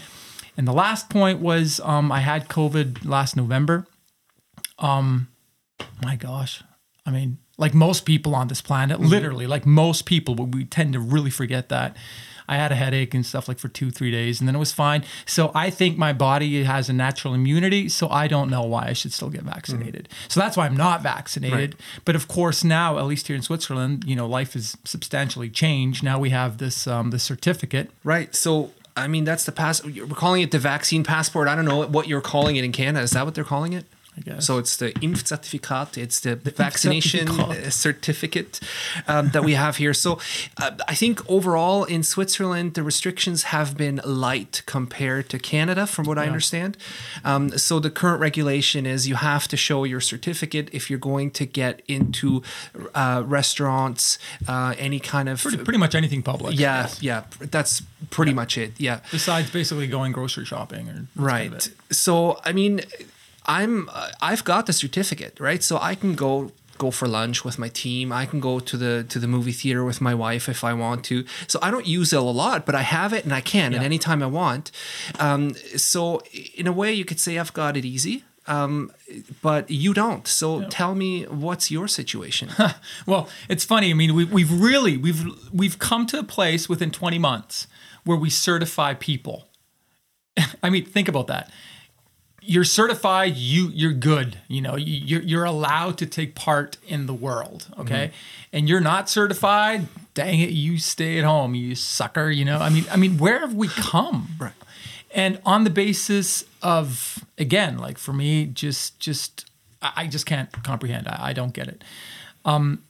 And 0.59 0.67
the 0.67 0.73
last 0.73 1.09
point 1.09 1.39
was 1.39 1.79
um, 1.85 2.11
I 2.11 2.19
had 2.19 2.49
COVID 2.49 3.05
last 3.05 3.37
November. 3.37 3.87
Um, 4.77 5.29
my 6.03 6.17
gosh. 6.17 6.61
I 7.05 7.11
mean, 7.11 7.37
like 7.57 7.73
most 7.73 8.03
people 8.05 8.35
on 8.35 8.49
this 8.49 8.59
planet, 8.59 8.97
mm-hmm. 8.97 9.07
literally, 9.07 9.47
like 9.47 9.65
most 9.65 10.05
people, 10.05 10.35
we 10.35 10.65
tend 10.65 10.91
to 10.91 10.99
really 10.99 11.29
forget 11.29 11.69
that. 11.69 11.95
I 12.49 12.57
had 12.57 12.73
a 12.73 12.75
headache 12.75 13.13
and 13.13 13.25
stuff 13.25 13.47
like 13.47 13.57
for 13.57 13.69
two, 13.69 13.89
three 13.89 14.11
days, 14.11 14.41
and 14.41 14.49
then 14.49 14.55
it 14.55 14.59
was 14.59 14.73
fine. 14.73 15.05
So 15.25 15.51
I 15.55 15.69
think 15.69 15.97
my 15.97 16.11
body 16.11 16.63
has 16.65 16.89
a 16.89 16.93
natural 16.93 17.33
immunity. 17.33 17.87
So 17.87 18.09
I 18.09 18.27
don't 18.27 18.49
know 18.49 18.63
why 18.63 18.87
I 18.87 18.93
should 18.93 19.13
still 19.13 19.29
get 19.29 19.43
vaccinated. 19.43 20.09
Mm-hmm. 20.09 20.29
So 20.29 20.41
that's 20.41 20.57
why 20.57 20.65
I'm 20.65 20.75
not 20.75 21.01
vaccinated. 21.01 21.75
Right. 21.75 21.75
But 22.03 22.15
of 22.17 22.27
course, 22.27 22.65
now 22.65 22.97
at 22.97 23.05
least 23.05 23.27
here 23.27 23.35
in 23.35 23.43
Switzerland, 23.43 24.03
you 24.05 24.15
know, 24.15 24.27
life 24.27 24.57
is 24.57 24.75
substantially 24.83 25.49
changed. 25.49 26.03
Now 26.03 26.19
we 26.19 26.31
have 26.31 26.57
this 26.57 26.85
um, 26.85 27.11
this 27.11 27.23
certificate. 27.23 27.91
Right. 28.03 28.35
So 28.35 28.71
I 28.95 29.07
mean, 29.07 29.23
that's 29.23 29.45
the 29.45 29.51
pass. 29.51 29.83
We're 29.83 30.07
calling 30.07 30.41
it 30.41 30.51
the 30.51 30.59
vaccine 30.59 31.03
passport. 31.03 31.47
I 31.47 31.55
don't 31.55 31.65
know 31.65 31.85
what 31.85 32.07
you're 32.07 32.21
calling 32.21 32.55
it 32.55 32.63
in 32.63 32.71
Canada. 32.71 33.03
Is 33.03 33.11
that 33.11 33.25
what 33.25 33.35
they're 33.35 33.43
calling 33.43 33.73
it? 33.73 33.85
So 34.39 34.57
it's 34.57 34.77
the 34.77 34.91
Impfzertifikat, 34.93 35.97
it's 35.97 36.19
the, 36.19 36.35
the 36.35 36.51
vaccination 36.51 37.27
certificate 37.69 38.59
um, 39.07 39.29
that 39.29 39.43
we 39.43 39.53
have 39.53 39.77
here. 39.77 39.93
So 39.93 40.19
uh, 40.57 40.71
I 40.87 40.95
think 40.95 41.27
overall 41.29 41.83
in 41.83 42.03
Switzerland, 42.03 42.73
the 42.73 42.83
restrictions 42.83 43.43
have 43.43 43.77
been 43.77 44.01
light 44.05 44.63
compared 44.65 45.29
to 45.29 45.39
Canada, 45.39 45.87
from 45.87 46.05
what 46.05 46.17
yeah. 46.17 46.23
I 46.23 46.27
understand. 46.27 46.77
Um, 47.23 47.49
so 47.57 47.79
the 47.79 47.89
current 47.89 48.19
regulation 48.21 48.85
is 48.85 49.07
you 49.07 49.15
have 49.15 49.47
to 49.49 49.57
show 49.57 49.83
your 49.83 50.01
certificate 50.01 50.69
if 50.71 50.89
you're 50.89 50.99
going 50.99 51.31
to 51.31 51.45
get 51.45 51.81
into 51.87 52.41
uh, 52.95 53.23
restaurants, 53.25 54.19
uh, 54.47 54.75
any 54.77 54.99
kind 54.99 55.29
of 55.29 55.41
pretty, 55.41 55.57
pretty, 55.57 55.79
much 55.79 55.95
anything 55.95 56.23
public. 56.23 56.57
Yeah, 56.57 56.81
yes. 56.81 57.03
yeah, 57.03 57.23
that's 57.39 57.81
pretty 58.09 58.31
yeah. 58.31 58.35
much 58.35 58.57
it. 58.57 58.73
Yeah. 58.77 58.99
Besides 59.11 59.51
basically 59.51 59.87
going 59.87 60.11
grocery 60.11 60.45
shopping 60.45 60.89
or 60.89 61.05
right. 61.15 61.51
Kind 61.51 61.55
of 61.55 61.95
so 61.95 62.39
I 62.43 62.51
mean 62.51 62.81
I'm 63.45 63.89
uh, 63.89 64.11
I've 64.21 64.43
got 64.43 64.65
the 64.65 64.73
certificate, 64.73 65.39
right? 65.39 65.63
So 65.63 65.77
I 65.81 65.95
can 65.95 66.15
go 66.15 66.51
go 66.79 66.89
for 66.89 67.07
lunch 67.07 67.45
with 67.45 67.59
my 67.59 67.69
team. 67.69 68.11
I 68.11 68.25
can 68.25 68.39
go 68.39 68.59
to 68.59 68.77
the 68.77 69.05
to 69.09 69.19
the 69.19 69.27
movie 69.27 69.51
theater 69.51 69.83
with 69.83 70.01
my 70.01 70.15
wife 70.15 70.49
if 70.49 70.63
I 70.63 70.73
want 70.73 71.05
to. 71.05 71.25
So 71.47 71.59
I 71.61 71.69
don't 71.69 71.85
use 71.85 72.11
it 72.11 72.17
a 72.17 72.21
lot, 72.21 72.65
but 72.65 72.73
I 72.73 72.81
have 72.81 73.13
it 73.13 73.23
and 73.25 73.33
I 73.33 73.41
can 73.41 73.73
yeah. 73.73 73.79
at 73.79 73.83
any 73.83 73.99
time 73.99 74.23
I 74.23 74.27
want. 74.27 74.71
Um, 75.19 75.53
so 75.75 76.23
in 76.55 76.65
a 76.65 76.71
way, 76.71 76.91
you 76.91 77.05
could 77.05 77.19
say 77.19 77.37
I've 77.37 77.53
got 77.53 77.77
it 77.77 77.85
easy. 77.85 78.23
Um, 78.47 78.91
but 79.43 79.69
you 79.69 79.93
don't. 79.93 80.27
So 80.27 80.61
yeah. 80.61 80.67
tell 80.71 80.95
me, 80.95 81.25
what's 81.25 81.69
your 81.69 81.87
situation? 81.87 82.49
well, 83.05 83.29
it's 83.47 83.63
funny. 83.63 83.91
I 83.91 83.93
mean, 83.93 84.15
we, 84.15 84.25
we've 84.25 84.51
really 84.51 84.97
we've 84.97 85.23
we've 85.53 85.77
come 85.77 86.07
to 86.07 86.17
a 86.17 86.23
place 86.23 86.67
within 86.67 86.89
20 86.89 87.19
months 87.19 87.67
where 88.05 88.17
we 88.17 88.31
certify 88.31 88.95
people. 88.95 89.47
I 90.63 90.71
mean, 90.71 90.85
think 90.85 91.07
about 91.07 91.27
that 91.27 91.51
you're 92.41 92.63
certified 92.63 93.35
you 93.35 93.69
you're 93.69 93.93
good 93.93 94.37
you 94.47 94.61
know 94.61 94.75
you, 94.75 95.19
you're 95.19 95.45
allowed 95.45 95.97
to 95.97 96.05
take 96.05 96.35
part 96.35 96.77
in 96.87 97.05
the 97.05 97.13
world 97.13 97.67
okay? 97.77 98.07
Mm-hmm. 98.07 98.57
and 98.57 98.69
you're 98.69 98.79
not 98.79 99.09
certified 99.09 99.87
dang 100.13 100.39
it 100.39 100.49
you 100.49 100.77
stay 100.77 101.17
at 101.17 101.25
home 101.25 101.55
you 101.55 101.75
sucker 101.75 102.29
you 102.29 102.45
know? 102.45 102.59
I 102.59 102.69
mean 102.69 102.85
i 102.91 102.97
mean 102.97 103.17
where 103.17 103.39
have 103.39 103.53
we 103.53 103.67
come? 103.67 104.27
Right. 104.39 104.53
And 105.11 105.41
on 105.43 105.63
the 105.63 105.71
basis 105.71 106.45
of 106.61 107.23
again 107.37 107.77
like 107.77 107.97
for 107.97 108.13
me 108.13 108.45
just 108.45 108.99
just 108.99 109.49
i 109.81 110.07
just 110.07 110.25
can't 110.25 110.51
comprehend 110.63 111.07
i, 111.07 111.29
I 111.29 111.33
don't 111.33 111.53
get 111.53 111.67
it. 111.67 111.83
Um 112.45 112.83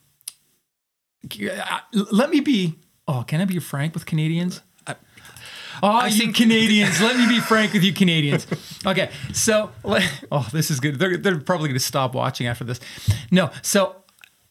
let 2.12 2.30
me 2.30 2.40
be 2.40 2.76
oh 3.08 3.24
can 3.28 3.42
i 3.42 3.46
be 3.46 3.60
frank 3.60 3.94
with 3.94 4.06
canadians 4.06 4.62
Oh, 5.82 5.88
I 5.88 6.08
you 6.08 6.18
think 6.18 6.36
Canadians. 6.36 7.02
let 7.02 7.16
me 7.16 7.28
be 7.28 7.40
frank 7.40 7.74
with 7.74 7.84
you, 7.84 7.94
Canadians. 7.94 8.48
Okay, 8.86 9.10
so 9.34 9.72
oh, 10.32 10.48
this 10.52 10.72
is 10.72 10.80
good. 10.80 11.00
They're 11.00 11.18
they're 11.18 11.40
probably 11.40 11.70
going 11.70 11.80
to 11.80 11.86
stop 11.86 12.14
watching 12.14 12.48
after 12.48 12.64
this. 12.64 12.80
No, 13.32 13.52
so 13.62 13.96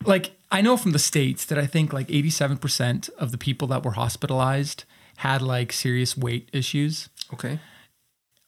like 0.04 0.32
I 0.50 0.60
know 0.60 0.76
from 0.76 0.92
the 0.92 0.98
states 0.98 1.44
that 1.46 1.58
I 1.58 1.66
think 1.66 1.92
like 1.92 2.10
eighty 2.10 2.30
seven 2.30 2.56
percent 2.56 3.08
of 3.18 3.32
the 3.32 3.38
people 3.38 3.68
that 3.68 3.84
were 3.84 3.92
hospitalized 3.92 4.84
had 5.16 5.42
like 5.42 5.72
serious 5.72 6.16
weight 6.16 6.48
issues. 6.52 7.08
Okay, 7.32 7.58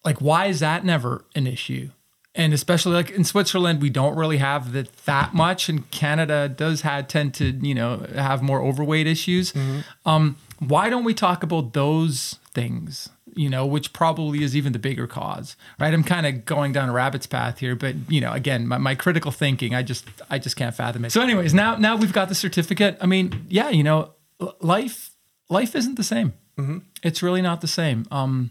like 0.05 0.21
why 0.21 0.47
is 0.47 0.61
that 0.61 0.85
never 0.85 1.25
an 1.35 1.47
issue? 1.47 1.91
and 2.35 2.53
especially 2.53 2.93
like 2.93 3.11
in 3.11 3.25
Switzerland, 3.25 3.83
we 3.83 3.91
don't 3.91 4.17
really 4.17 4.39
have 4.39 4.73
that 4.73 4.93
that 5.05 5.35
much, 5.35 5.69
and 5.69 5.91
Canada 5.91 6.49
does 6.49 6.83
had 6.83 7.09
tend 7.09 7.35
to 7.35 7.51
you 7.51 7.75
know 7.75 8.07
have 8.15 8.43
more 8.43 8.63
overweight 8.63 9.07
issues. 9.07 9.53
Mm-hmm. 9.53 9.81
Um, 10.09 10.37
why 10.59 10.91
don't 10.91 11.05
we 11.05 11.15
talk 11.15 11.43
about 11.43 11.73
those 11.73 12.39
things? 12.55 13.09
you 13.35 13.49
know, 13.49 13.67
which 13.67 13.93
probably 13.93 14.43
is 14.43 14.57
even 14.57 14.73
the 14.73 14.79
bigger 14.79 15.07
cause, 15.07 15.57
right? 15.79 15.93
I'm 15.93 16.05
kind 16.05 16.27
of 16.27 16.45
going 16.45 16.73
down 16.73 16.89
a 16.89 16.93
rabbit's 16.93 17.27
path 17.27 17.59
here, 17.59 17.77
but 17.77 17.95
you 18.09 18.21
know, 18.21 18.33
again, 18.33 18.67
my, 18.67 18.79
my 18.79 18.95
critical 18.95 19.31
thinking, 19.31 19.75
I 19.75 19.83
just, 19.83 20.07
I 20.29 20.39
just 20.39 20.57
can't 20.57 20.75
fathom 20.75 21.05
it. 21.05 21.13
So, 21.13 21.21
anyways, 21.21 21.55
now, 21.55 21.77
now 21.77 21.97
we've 21.97 22.13
got 22.13 22.29
the 22.29 22.35
certificate. 22.35 22.99
I 23.01 23.07
mean, 23.07 23.47
yeah, 23.49 23.71
you 23.71 23.83
know, 23.83 24.15
life, 24.61 25.13
life 25.49 25.75
isn't 25.75 25.97
the 25.97 26.05
same. 26.05 26.35
Mm-hmm. 26.59 26.79
It's 27.03 27.23
really 27.23 27.43
not 27.43 27.61
the 27.61 27.69
same. 27.69 28.07
Um, 28.11 28.51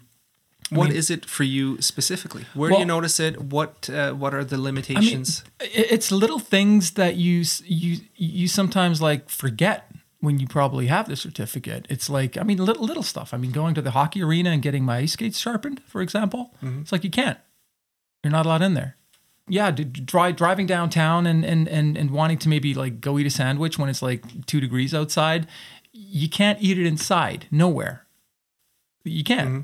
what 0.69 0.89
mean, 0.89 0.97
is 0.97 1.09
it 1.09 1.25
for 1.25 1.43
you 1.43 1.81
specifically? 1.81 2.45
Where 2.53 2.69
well, 2.69 2.79
do 2.79 2.81
you 2.81 2.85
notice 2.85 3.19
it? 3.19 3.41
What 3.41 3.89
uh, 3.89 4.13
what 4.13 4.35
are 4.35 4.43
the 4.43 4.59
limitations? 4.59 5.43
I 5.59 5.63
mean, 5.63 5.71
it's 5.73 6.11
little 6.11 6.37
things 6.37 6.91
that 6.91 7.15
you 7.15 7.43
you 7.65 8.01
you 8.15 8.47
sometimes 8.47 9.01
like 9.01 9.29
forget 9.29 9.88
when 10.19 10.39
you 10.39 10.47
probably 10.47 10.87
have 10.87 11.07
the 11.07 11.15
certificate. 11.15 11.85
It's 11.89 12.09
like 12.09 12.37
I 12.37 12.43
mean 12.43 12.57
little 12.57 12.85
little 12.85 13.03
stuff. 13.03 13.33
I 13.33 13.37
mean 13.37 13.51
going 13.51 13.75
to 13.75 13.81
the 13.81 13.91
hockey 13.91 14.23
arena 14.23 14.51
and 14.51 14.61
getting 14.61 14.83
my 14.83 14.97
ice 14.97 15.13
skates 15.13 15.39
sharpened, 15.39 15.81
for 15.85 16.01
example. 16.01 16.53
Mm-hmm. 16.63 16.81
It's 16.81 16.91
like 16.91 17.03
you 17.03 17.09
can't. 17.09 17.39
You're 18.23 18.31
not 18.31 18.45
allowed 18.45 18.61
in 18.61 18.73
there. 18.73 18.95
Yeah, 19.47 19.71
dry, 19.71 20.31
driving 20.31 20.67
downtown 20.67 21.25
and, 21.25 21.43
and 21.43 21.67
and 21.67 21.97
and 21.97 22.11
wanting 22.11 22.37
to 22.39 22.49
maybe 22.49 22.73
like 22.73 23.01
go 23.01 23.17
eat 23.17 23.25
a 23.25 23.31
sandwich 23.31 23.79
when 23.79 23.89
it's 23.89 24.01
like 24.01 24.45
two 24.45 24.59
degrees 24.59 24.93
outside, 24.93 25.47
you 25.91 26.29
can't 26.29 26.61
eat 26.61 26.77
it 26.77 26.85
inside. 26.85 27.47
Nowhere. 27.49 28.05
You 29.03 29.23
can't. 29.23 29.49
Mm-hmm 29.49 29.61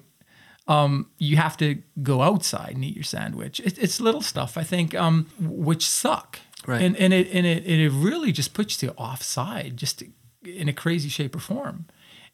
um, 0.67 1.09
you 1.17 1.37
have 1.37 1.57
to 1.57 1.81
go 2.01 2.21
outside 2.21 2.75
and 2.75 2.83
eat 2.83 2.95
your 2.95 3.03
sandwich. 3.03 3.59
It, 3.59 3.77
it's 3.77 3.99
little 3.99 4.21
stuff, 4.21 4.57
I 4.57 4.63
think, 4.63 4.95
um, 4.95 5.27
which 5.39 5.87
suck. 5.87 6.39
Right. 6.65 6.81
And, 6.81 6.97
and, 6.97 7.13
it, 7.13 7.27
and, 7.31 7.45
it, 7.45 7.63
and 7.65 7.81
it 7.81 7.91
really 7.91 8.31
just 8.31 8.53
puts 8.53 8.81
you 8.81 8.89
offside 8.97 9.77
just 9.77 10.01
in 10.47 10.69
a 10.69 10.73
crazy 10.73 11.09
shape 11.09 11.35
or 11.35 11.39
form. 11.39 11.85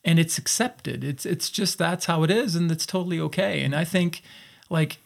And 0.03 0.17
it's 0.19 0.37
accepted. 0.37 1.03
It's, 1.03 1.25
it's 1.25 1.49
just 1.49 1.77
that's 1.77 2.05
how 2.05 2.23
it 2.23 2.31
is. 2.31 2.55
And 2.55 2.71
it's 2.71 2.85
totally 2.85 3.19
okay. 3.19 3.61
And 3.61 3.75
I 3.75 3.83
think, 3.83 4.23
like, 4.69 4.97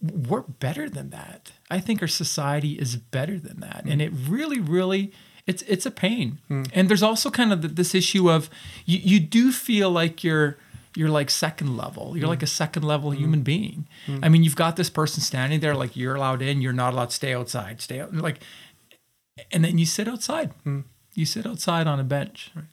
we're 0.00 0.42
better 0.42 0.88
than 0.88 1.10
that. 1.10 1.52
I 1.70 1.80
think 1.80 2.02
our 2.02 2.08
society 2.08 2.72
is 2.72 2.96
better 2.96 3.38
than 3.38 3.60
that. 3.60 3.84
Mm. 3.84 3.92
And 3.92 4.02
it 4.02 4.12
really, 4.28 4.60
really, 4.60 5.12
it's 5.46 5.62
it's 5.62 5.86
a 5.86 5.90
pain. 5.90 6.38
Mm. 6.50 6.70
And 6.74 6.88
there's 6.88 7.02
also 7.02 7.30
kind 7.30 7.52
of 7.52 7.76
this 7.76 7.94
issue 7.94 8.30
of 8.30 8.50
you, 8.84 8.98
you 8.98 9.20
do 9.20 9.50
feel 9.50 9.90
like 9.90 10.22
you're 10.22 10.58
you're 10.94 11.08
like 11.08 11.30
second 11.30 11.76
level. 11.76 12.16
You're 12.16 12.26
mm. 12.26 12.30
like 12.30 12.42
a 12.42 12.48
second 12.48 12.82
level 12.82 13.12
mm. 13.12 13.16
human 13.16 13.42
being. 13.42 13.86
Mm. 14.06 14.20
I 14.22 14.28
mean, 14.28 14.44
you've 14.44 14.56
got 14.56 14.76
this 14.76 14.90
person 14.90 15.22
standing 15.22 15.60
there, 15.60 15.74
like 15.74 15.96
you're 15.96 16.16
allowed 16.16 16.42
in, 16.42 16.60
you're 16.60 16.72
not 16.72 16.92
allowed 16.92 17.10
to 17.10 17.16
stay 17.16 17.34
outside. 17.34 17.80
Stay 17.80 18.00
out, 18.00 18.12
like, 18.14 18.40
and 19.50 19.64
then 19.64 19.78
you 19.78 19.86
sit 19.86 20.06
outside. 20.08 20.52
You 21.18 21.26
sit 21.26 21.46
outside 21.46 21.88
on 21.88 21.98
a 21.98 22.04
bench. 22.04 22.52
Right. 22.54 22.64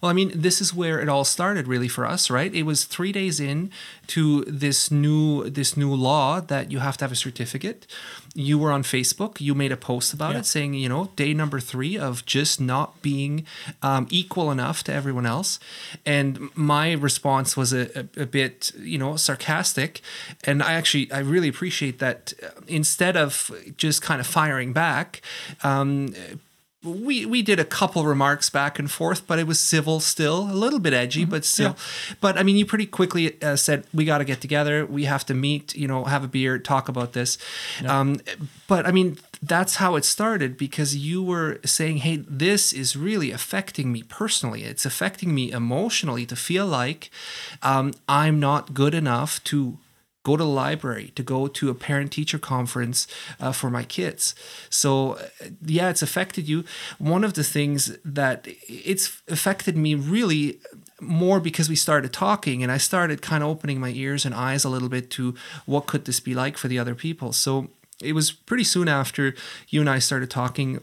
Well, 0.00 0.10
I 0.10 0.12
mean, 0.12 0.32
this 0.34 0.60
is 0.60 0.74
where 0.74 1.00
it 1.00 1.08
all 1.08 1.24
started 1.24 1.66
really 1.66 1.88
for 1.88 2.06
us, 2.06 2.30
right? 2.30 2.52
It 2.54 2.62
was 2.64 2.84
3 2.84 3.12
days 3.12 3.40
in 3.40 3.70
to 4.06 4.44
this 4.44 4.90
new 4.90 5.48
this 5.50 5.76
new 5.76 5.92
law 5.92 6.40
that 6.40 6.70
you 6.70 6.78
have 6.78 6.96
to 6.98 7.04
have 7.04 7.12
a 7.12 7.16
certificate. 7.16 7.86
You 8.34 8.58
were 8.58 8.72
on 8.72 8.82
Facebook, 8.82 9.40
you 9.40 9.54
made 9.54 9.72
a 9.72 9.76
post 9.76 10.12
about 10.12 10.32
yeah. 10.32 10.40
it 10.40 10.46
saying, 10.46 10.74
you 10.74 10.88
know, 10.88 11.10
day 11.16 11.34
number 11.34 11.60
3 11.60 11.98
of 11.98 12.24
just 12.26 12.60
not 12.60 13.00
being 13.02 13.46
um, 13.82 14.06
equal 14.10 14.50
enough 14.50 14.82
to 14.84 14.92
everyone 14.92 15.26
else. 15.26 15.58
And 16.04 16.50
my 16.54 16.92
response 16.92 17.56
was 17.56 17.72
a, 17.72 18.00
a, 18.00 18.22
a 18.22 18.26
bit, 18.26 18.72
you 18.78 18.98
know, 18.98 19.16
sarcastic, 19.16 20.00
and 20.44 20.62
I 20.62 20.72
actually 20.74 21.10
I 21.12 21.20
really 21.20 21.48
appreciate 21.48 21.98
that 21.98 22.32
uh, 22.42 22.48
instead 22.66 23.16
of 23.16 23.50
just 23.76 24.02
kind 24.02 24.20
of 24.20 24.26
firing 24.26 24.72
back, 24.72 25.22
um, 25.62 26.14
we 26.84 27.24
we 27.26 27.42
did 27.42 27.58
a 27.58 27.64
couple 27.64 28.04
remarks 28.04 28.50
back 28.50 28.78
and 28.78 28.90
forth, 28.90 29.26
but 29.26 29.38
it 29.38 29.46
was 29.46 29.58
civil 29.58 30.00
still, 30.00 30.50
a 30.50 30.54
little 30.54 30.78
bit 30.78 30.92
edgy, 30.92 31.22
mm-hmm. 31.22 31.30
but 31.30 31.44
still. 31.44 31.70
Yeah. 31.70 32.16
But 32.20 32.38
I 32.38 32.42
mean, 32.42 32.56
you 32.56 32.66
pretty 32.66 32.86
quickly 32.86 33.40
uh, 33.42 33.56
said 33.56 33.84
we 33.92 34.04
got 34.04 34.18
to 34.18 34.24
get 34.24 34.40
together. 34.40 34.86
We 34.86 35.04
have 35.04 35.24
to 35.26 35.34
meet. 35.34 35.74
You 35.74 35.88
know, 35.88 36.04
have 36.04 36.24
a 36.24 36.28
beer, 36.28 36.58
talk 36.58 36.88
about 36.88 37.12
this. 37.12 37.38
Yeah. 37.82 38.00
Um, 38.00 38.20
but 38.68 38.86
I 38.86 38.92
mean, 38.92 39.18
that's 39.42 39.76
how 39.76 39.96
it 39.96 40.04
started 40.04 40.56
because 40.56 40.94
you 40.96 41.22
were 41.22 41.58
saying, 41.64 41.98
"Hey, 41.98 42.16
this 42.16 42.72
is 42.72 42.96
really 42.96 43.30
affecting 43.30 43.90
me 43.92 44.02
personally. 44.02 44.64
It's 44.64 44.84
affecting 44.84 45.34
me 45.34 45.50
emotionally 45.50 46.26
to 46.26 46.36
feel 46.36 46.66
like 46.66 47.10
um, 47.62 47.92
I'm 48.08 48.38
not 48.38 48.74
good 48.74 48.94
enough 48.94 49.42
to 49.44 49.78
go 50.24 50.36
to 50.36 50.42
the 50.42 50.48
library, 50.48 51.12
to 51.14 51.22
go 51.22 51.46
to 51.46 51.70
a 51.70 51.74
parent 51.74 52.10
teacher 52.10 52.38
conference 52.38 53.06
uh, 53.38 53.52
for 53.52 53.70
my 53.70 53.84
kids. 53.84 54.34
So, 54.70 55.18
yeah, 55.64 55.90
it's 55.90 56.02
affected 56.02 56.48
you. 56.48 56.64
One 56.98 57.22
of 57.24 57.34
the 57.34 57.44
things 57.44 57.96
that 58.04 58.48
it's 58.68 59.22
affected 59.28 59.76
me 59.76 59.94
really 59.94 60.58
more 61.00 61.40
because 61.40 61.68
we 61.68 61.76
started 61.76 62.12
talking 62.12 62.62
and 62.62 62.72
I 62.72 62.78
started 62.78 63.20
kind 63.20 63.44
of 63.44 63.50
opening 63.50 63.78
my 63.78 63.90
ears 63.90 64.24
and 64.24 64.34
eyes 64.34 64.64
a 64.64 64.70
little 64.70 64.88
bit 64.88 65.10
to 65.10 65.34
what 65.66 65.86
could 65.86 66.06
this 66.06 66.20
be 66.20 66.34
like 66.34 66.56
for 66.56 66.68
the 66.68 66.78
other 66.78 66.94
people. 66.94 67.32
So, 67.32 67.68
it 68.02 68.12
was 68.12 68.32
pretty 68.32 68.64
soon 68.64 68.88
after 68.88 69.34
you 69.68 69.80
and 69.80 69.88
I 69.88 69.98
started 69.98 70.30
talking 70.30 70.80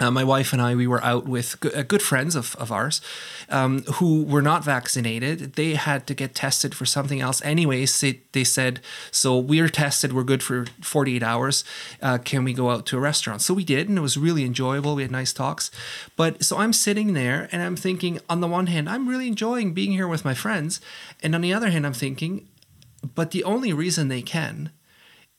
uh, 0.00 0.10
my 0.10 0.24
wife 0.24 0.52
and 0.52 0.62
I, 0.62 0.74
we 0.74 0.86
were 0.86 1.04
out 1.04 1.26
with 1.26 1.56
uh, 1.74 1.82
good 1.82 2.02
friends 2.02 2.34
of, 2.34 2.56
of 2.56 2.72
ours 2.72 3.02
um, 3.50 3.82
who 3.94 4.24
were 4.24 4.40
not 4.42 4.64
vaccinated. 4.64 5.54
They 5.54 5.74
had 5.74 6.06
to 6.06 6.14
get 6.14 6.34
tested 6.34 6.74
for 6.74 6.86
something 6.86 7.20
else. 7.20 7.42
Anyways, 7.42 8.00
they, 8.00 8.20
they 8.32 8.44
said, 8.44 8.80
So 9.10 9.38
we're 9.38 9.68
tested, 9.68 10.12
we're 10.12 10.24
good 10.24 10.42
for 10.42 10.66
48 10.82 11.22
hours. 11.22 11.64
Uh, 12.00 12.18
can 12.18 12.44
we 12.44 12.54
go 12.54 12.70
out 12.70 12.86
to 12.86 12.96
a 12.96 13.00
restaurant? 13.00 13.42
So 13.42 13.52
we 13.52 13.64
did, 13.64 13.88
and 13.88 13.98
it 13.98 14.02
was 14.02 14.16
really 14.16 14.44
enjoyable. 14.44 14.94
We 14.94 15.02
had 15.02 15.10
nice 15.10 15.32
talks. 15.34 15.70
But 16.16 16.42
so 16.42 16.56
I'm 16.56 16.72
sitting 16.72 17.12
there 17.12 17.48
and 17.52 17.62
I'm 17.62 17.76
thinking, 17.76 18.20
on 18.28 18.40
the 18.40 18.48
one 18.48 18.68
hand, 18.68 18.88
I'm 18.88 19.08
really 19.08 19.28
enjoying 19.28 19.74
being 19.74 19.92
here 19.92 20.08
with 20.08 20.24
my 20.24 20.34
friends. 20.34 20.80
And 21.22 21.34
on 21.34 21.42
the 21.42 21.52
other 21.52 21.70
hand, 21.70 21.86
I'm 21.86 21.92
thinking, 21.92 22.48
but 23.14 23.30
the 23.32 23.44
only 23.44 23.72
reason 23.72 24.08
they 24.08 24.22
can 24.22 24.70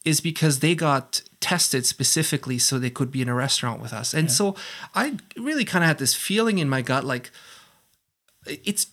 is 0.06 0.22
because 0.22 0.60
they 0.60 0.76
got 0.76 1.22
tested 1.40 1.86
specifically 1.86 2.58
so 2.58 2.80
they 2.80 2.90
could 2.90 3.12
be 3.12 3.22
in 3.22 3.30
a 3.30 3.34
restaurant 3.34 3.82
with 3.82 3.94
us. 3.94 4.14
And 4.14 4.28
yeah. 4.28 4.34
so 4.34 4.56
I 4.96 5.18
really 5.38 5.66
kind 5.66 5.84
of 5.84 5.88
had 5.88 5.98
this 5.98 6.14
feeling 6.14 6.60
in 6.60 6.70
my 6.70 6.82
gut 6.82 7.04
like 7.04 7.32
it's 8.46 8.88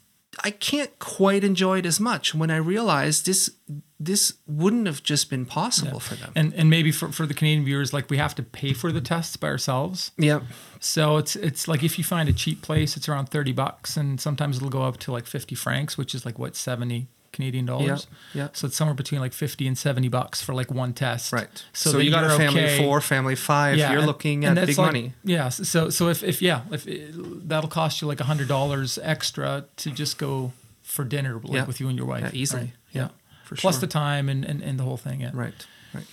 I 0.45 0.50
can't 0.50 0.97
quite 0.99 1.43
enjoy 1.43 1.79
it 1.79 1.87
as 1.87 1.99
much 1.99 2.35
when 2.35 2.50
I 2.50 2.57
realized 2.57 3.27
this 3.27 3.50
this 3.99 4.35
wouldn't 4.47 4.87
have 4.87 5.03
just 5.03 5.29
been 5.31 5.45
possible 5.45 5.95
yeah. 5.95 5.99
for 5.99 6.15
them. 6.15 6.33
And 6.37 6.55
and 6.55 6.71
maybe 6.71 6.93
for, 6.93 7.11
for 7.11 7.27
the 7.27 7.35
Canadian 7.35 7.65
viewers, 7.65 7.93
like 7.93 8.09
we 8.11 8.19
have 8.19 8.35
to 8.37 8.43
pay 8.43 8.73
for 8.73 8.93
the 8.93 9.00
tests 9.00 9.37
by 9.37 9.49
ourselves. 9.49 10.12
Yeah. 10.17 10.41
So 10.81 11.17
it's 11.17 11.35
it's 11.35 11.67
like 11.67 11.83
if 11.83 11.99
you 11.99 12.05
find 12.05 12.29
a 12.29 12.33
cheap 12.33 12.62
place, 12.62 12.97
it's 12.97 13.09
around 13.09 13.27
30 13.27 13.53
bucks 13.53 13.97
and 13.97 14.21
sometimes 14.21 14.59
it'll 14.59 14.69
go 14.69 14.83
up 14.83 14.99
to 14.99 15.12
like 15.12 15.27
50 15.27 15.55
francs, 15.55 15.99
which 15.99 16.15
is 16.15 16.25
like 16.25 16.38
what 16.38 16.55
70 16.55 17.09
Canadian 17.38 17.66
dollars. 17.66 18.09
Yeah, 18.35 18.42
yeah. 18.42 18.49
So 18.52 18.66
it's 18.66 18.75
somewhere 18.75 18.97
between 18.97 19.21
like 19.21 19.33
50 19.33 19.68
and 19.68 19.78
70 19.78 20.09
bucks 20.09 20.42
for 20.42 20.54
like 20.54 20.73
one 20.73 20.92
test. 20.92 21.33
Right. 21.33 21.49
So, 21.73 21.92
so 21.92 21.99
you 21.99 22.11
got 22.11 22.25
a 22.25 22.37
family 22.37 22.64
okay. 22.64 22.78
four, 22.78 23.00
family 23.00 23.37
five. 23.37 23.78
Yeah, 23.78 23.90
you're 23.90 23.99
and, 23.99 24.09
looking 24.09 24.45
at 24.45 24.57
big 24.57 24.76
like, 24.76 24.76
money. 24.76 25.12
Yeah. 25.23 25.50
So 25.50 25.88
so 25.88 26.09
if, 26.09 26.25
if 26.25 26.42
yeah, 26.42 26.62
if 26.73 26.88
it, 26.88 27.49
that'll 27.49 27.71
cost 27.71 28.02
you 28.02 28.09
like 28.09 28.18
a 28.18 28.25
hundred 28.25 28.49
dollars 28.49 28.99
extra 29.00 29.66
to 29.76 29.90
just 29.92 30.18
go 30.18 30.52
for 30.83 31.04
dinner 31.04 31.35
like 31.35 31.52
yeah. 31.52 31.64
with 31.64 31.78
you 31.78 31.88
and 31.88 31.97
your 31.97 32.09
wife. 32.09 32.23
Yeah, 32.23 32.30
easily. 32.33 32.62
Right? 32.62 32.73
Yeah. 32.90 33.09
For 33.45 33.54
Plus 33.54 33.76
sure. 33.76 33.83
the 33.83 33.87
time 33.87 34.28
and, 34.28 34.45
and, 34.45 34.61
and 34.61 34.80
the 34.80 34.85
whole 34.85 34.97
thing. 34.97 35.21
Yeah. 35.21 35.30
Right. 35.33 35.54
Right. 35.95 36.04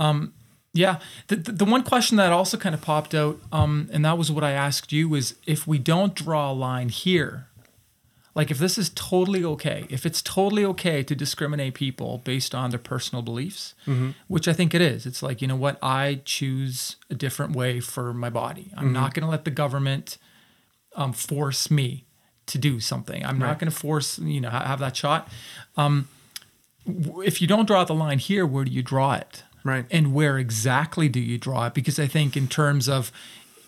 Um, 0.00 0.34
yeah. 0.72 0.98
The, 1.28 1.36
the, 1.36 1.52
the, 1.52 1.64
one 1.64 1.84
question 1.84 2.16
that 2.16 2.32
also 2.32 2.56
kind 2.56 2.74
of 2.74 2.82
popped 2.82 3.14
out, 3.14 3.38
um, 3.52 3.88
and 3.92 4.04
that 4.04 4.18
was 4.18 4.32
what 4.32 4.42
I 4.42 4.50
asked 4.50 4.92
you, 4.92 5.14
is 5.14 5.36
if 5.46 5.68
we 5.68 5.78
don't 5.78 6.14
draw 6.14 6.50
a 6.50 6.52
line 6.52 6.88
here, 6.88 7.46
like 8.34 8.50
if 8.50 8.58
this 8.58 8.76
is 8.76 8.90
totally 8.90 9.44
okay, 9.44 9.86
if 9.90 10.04
it's 10.04 10.20
totally 10.20 10.64
okay 10.64 11.02
to 11.04 11.14
discriminate 11.14 11.74
people 11.74 12.18
based 12.24 12.54
on 12.54 12.70
their 12.70 12.78
personal 12.78 13.22
beliefs, 13.22 13.74
mm-hmm. 13.86 14.10
which 14.26 14.48
I 14.48 14.52
think 14.52 14.74
it 14.74 14.80
is, 14.80 15.06
it's 15.06 15.22
like, 15.22 15.40
you 15.40 15.46
know 15.46 15.56
what, 15.56 15.78
I 15.82 16.20
choose 16.24 16.96
a 17.08 17.14
different 17.14 17.54
way 17.54 17.80
for 17.80 18.12
my 18.12 18.30
body. 18.30 18.72
I'm 18.76 18.86
mm-hmm. 18.86 18.92
not 18.94 19.14
going 19.14 19.24
to 19.24 19.30
let 19.30 19.44
the 19.44 19.52
government 19.52 20.18
um, 20.96 21.12
force 21.12 21.70
me 21.70 22.06
to 22.46 22.58
do 22.58 22.80
something. 22.80 23.24
I'm 23.24 23.40
right. 23.40 23.48
not 23.48 23.58
going 23.58 23.70
to 23.70 23.76
force, 23.76 24.18
you 24.18 24.40
know, 24.40 24.50
have 24.50 24.80
that 24.80 24.96
shot. 24.96 25.28
Um, 25.76 26.08
if 26.86 27.40
you 27.40 27.46
don't 27.46 27.66
draw 27.66 27.84
the 27.84 27.94
line 27.94 28.18
here, 28.18 28.44
where 28.44 28.64
do 28.64 28.70
you 28.70 28.82
draw 28.82 29.14
it? 29.14 29.44
Right. 29.62 29.86
And 29.90 30.12
where 30.12 30.38
exactly 30.38 31.08
do 31.08 31.20
you 31.20 31.38
draw 31.38 31.66
it? 31.66 31.74
Because 31.74 31.98
I 31.98 32.06
think 32.06 32.36
in 32.36 32.48
terms 32.48 32.88
of 32.88 33.10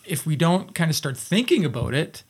if 0.05 0.27
we 0.27 0.37
don't 0.37 0.75
kind 0.75 0.91
of 0.91 0.97
start 0.97 1.17
thinking 1.17 1.65
about 1.65 1.95
it, 1.95 2.23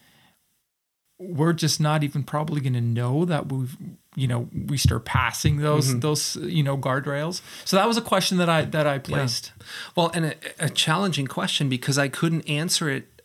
we're 1.19 1.53
just 1.53 1.81
not 1.81 2.05
even 2.05 2.23
probably 2.23 2.61
going 2.61 2.75
to 2.75 2.81
know 2.81 3.25
that 3.25 3.51
we've 3.51 3.77
you 4.15 4.27
know 4.27 4.49
we 4.67 4.77
start 4.77 5.05
passing 5.05 5.59
those 5.59 5.89
mm-hmm. 5.89 6.01
those 6.01 6.37
you 6.37 6.63
know 6.63 6.77
guardrails 6.77 7.41
so 7.65 7.77
that 7.77 7.87
was 7.87 7.97
a 7.97 8.03
question 8.03 8.39
that 8.39 8.49
i 8.49 8.65
that 8.65 8.87
i 8.87 8.99
placed 8.99 9.53
yeah. 9.57 9.67
well 9.95 10.11
and 10.15 10.27
a, 10.27 10.35
a, 10.59 10.71
challenging 10.71 11.27
question 11.27 11.69
because 11.69 11.99
i 11.99 12.09
couldn't 12.09 12.49
answer 12.49 12.89
it 12.89 13.23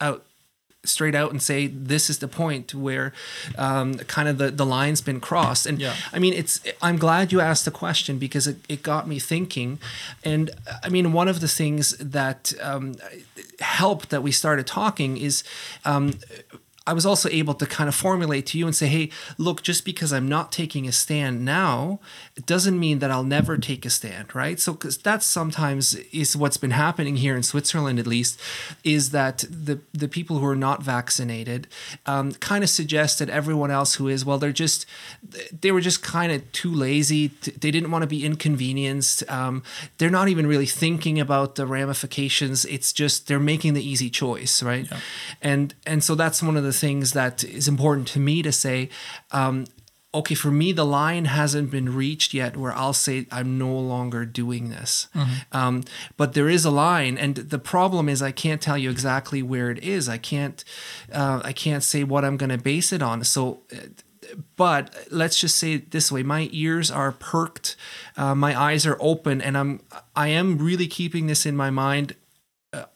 out 0.00 0.24
straight 0.84 1.14
out 1.14 1.30
and 1.30 1.42
say 1.42 1.66
this 1.66 2.08
is 2.08 2.18
the 2.18 2.28
point 2.28 2.72
where 2.72 3.12
um, 3.58 3.94
kind 3.94 4.28
of 4.28 4.38
the, 4.38 4.50
the 4.50 4.64
line's 4.64 5.00
been 5.00 5.20
crossed 5.20 5.66
and 5.66 5.80
yeah. 5.80 5.94
i 6.12 6.18
mean 6.18 6.32
it's 6.32 6.60
i'm 6.80 6.96
glad 6.96 7.32
you 7.32 7.40
asked 7.40 7.64
the 7.64 7.70
question 7.70 8.18
because 8.18 8.46
it, 8.46 8.58
it 8.68 8.82
got 8.82 9.08
me 9.08 9.18
thinking 9.18 9.78
and 10.24 10.50
i 10.82 10.88
mean 10.88 11.12
one 11.12 11.28
of 11.28 11.40
the 11.40 11.48
things 11.48 11.96
that 11.98 12.52
um, 12.62 12.94
helped 13.60 14.10
that 14.10 14.22
we 14.22 14.30
started 14.30 14.66
talking 14.66 15.16
is 15.16 15.42
um, 15.84 16.12
I 16.88 16.94
was 16.94 17.04
also 17.04 17.28
able 17.28 17.52
to 17.52 17.66
kind 17.66 17.86
of 17.86 17.94
formulate 17.94 18.46
to 18.46 18.58
you 18.58 18.66
and 18.66 18.74
say, 18.74 18.86
hey, 18.86 19.10
look, 19.36 19.62
just 19.62 19.84
because 19.84 20.10
I'm 20.10 20.26
not 20.26 20.50
taking 20.50 20.88
a 20.88 20.92
stand 20.92 21.44
now, 21.44 22.00
it 22.34 22.46
doesn't 22.46 22.80
mean 22.80 23.00
that 23.00 23.10
I'll 23.10 23.24
never 23.24 23.58
take 23.58 23.84
a 23.84 23.90
stand, 23.90 24.34
right? 24.34 24.58
So, 24.58 24.72
because 24.72 24.96
that's 24.96 25.26
sometimes 25.26 25.94
is 26.12 26.34
what's 26.34 26.56
been 26.56 26.70
happening 26.70 27.16
here 27.16 27.36
in 27.36 27.42
Switzerland, 27.42 27.98
at 27.98 28.06
least, 28.06 28.40
is 28.84 29.10
that 29.10 29.44
the 29.50 29.80
the 29.92 30.08
people 30.08 30.38
who 30.38 30.46
are 30.46 30.56
not 30.56 30.82
vaccinated 30.82 31.68
um, 32.06 32.32
kind 32.32 32.64
of 32.64 32.70
suggest 32.70 33.18
that 33.18 33.28
everyone 33.28 33.70
else 33.70 33.96
who 33.96 34.08
is, 34.08 34.24
well, 34.24 34.38
they're 34.38 34.50
just 34.50 34.86
they 35.60 35.70
were 35.70 35.82
just 35.82 36.02
kind 36.02 36.32
of 36.32 36.50
too 36.52 36.72
lazy. 36.72 37.28
They 37.28 37.70
didn't 37.70 37.90
want 37.90 38.02
to 38.02 38.08
be 38.08 38.24
inconvenienced. 38.24 39.28
Um, 39.30 39.62
they're 39.98 40.08
not 40.08 40.28
even 40.28 40.46
really 40.46 40.66
thinking 40.66 41.20
about 41.20 41.56
the 41.56 41.66
ramifications. 41.66 42.64
It's 42.64 42.94
just 42.94 43.28
they're 43.28 43.38
making 43.38 43.74
the 43.74 43.86
easy 43.86 44.08
choice, 44.08 44.62
right? 44.62 44.86
Yeah. 44.90 45.00
And 45.42 45.74
and 45.86 46.02
so 46.02 46.14
that's 46.14 46.42
one 46.42 46.56
of 46.56 46.64
the 46.64 46.77
things 46.78 47.12
that 47.12 47.44
is 47.44 47.68
important 47.68 48.08
to 48.08 48.20
me 48.20 48.42
to 48.42 48.52
say. 48.52 48.88
Um, 49.30 49.66
okay, 50.14 50.34
for 50.34 50.50
me, 50.50 50.72
the 50.72 50.86
line 50.86 51.26
hasn't 51.26 51.70
been 51.70 51.94
reached 51.94 52.32
yet 52.32 52.56
where 52.56 52.72
I'll 52.72 52.92
say 52.92 53.26
I'm 53.30 53.58
no 53.58 53.76
longer 53.78 54.24
doing 54.24 54.70
this. 54.70 55.08
Mm-hmm. 55.14 55.56
Um, 55.56 55.84
but 56.16 56.32
there 56.32 56.48
is 56.48 56.64
a 56.64 56.70
line, 56.70 57.18
and 57.18 57.36
the 57.36 57.58
problem 57.58 58.08
is 58.08 58.22
I 58.22 58.32
can't 58.32 58.62
tell 58.62 58.78
you 58.78 58.90
exactly 58.90 59.42
where 59.42 59.70
it 59.70 59.82
is. 59.82 60.08
I 60.08 60.18
can't, 60.18 60.64
uh, 61.12 61.40
I 61.44 61.52
can't 61.52 61.84
say 61.84 62.04
what 62.04 62.24
I'm 62.24 62.36
going 62.36 62.50
to 62.50 62.58
base 62.58 62.92
it 62.92 63.02
on. 63.02 63.24
So. 63.24 63.62
But 64.56 64.94
let's 65.10 65.40
just 65.40 65.56
say 65.56 65.72
it 65.72 65.90
this 65.90 66.12
way: 66.12 66.22
my 66.22 66.50
ears 66.52 66.90
are 66.90 67.12
perked, 67.12 67.76
uh, 68.14 68.34
my 68.34 68.60
eyes 68.60 68.84
are 68.84 68.98
open, 69.00 69.40
and 69.40 69.56
I'm 69.56 69.80
I 70.14 70.28
am 70.28 70.58
really 70.58 70.86
keeping 70.86 71.28
this 71.28 71.46
in 71.46 71.56
my 71.56 71.70
mind 71.70 72.14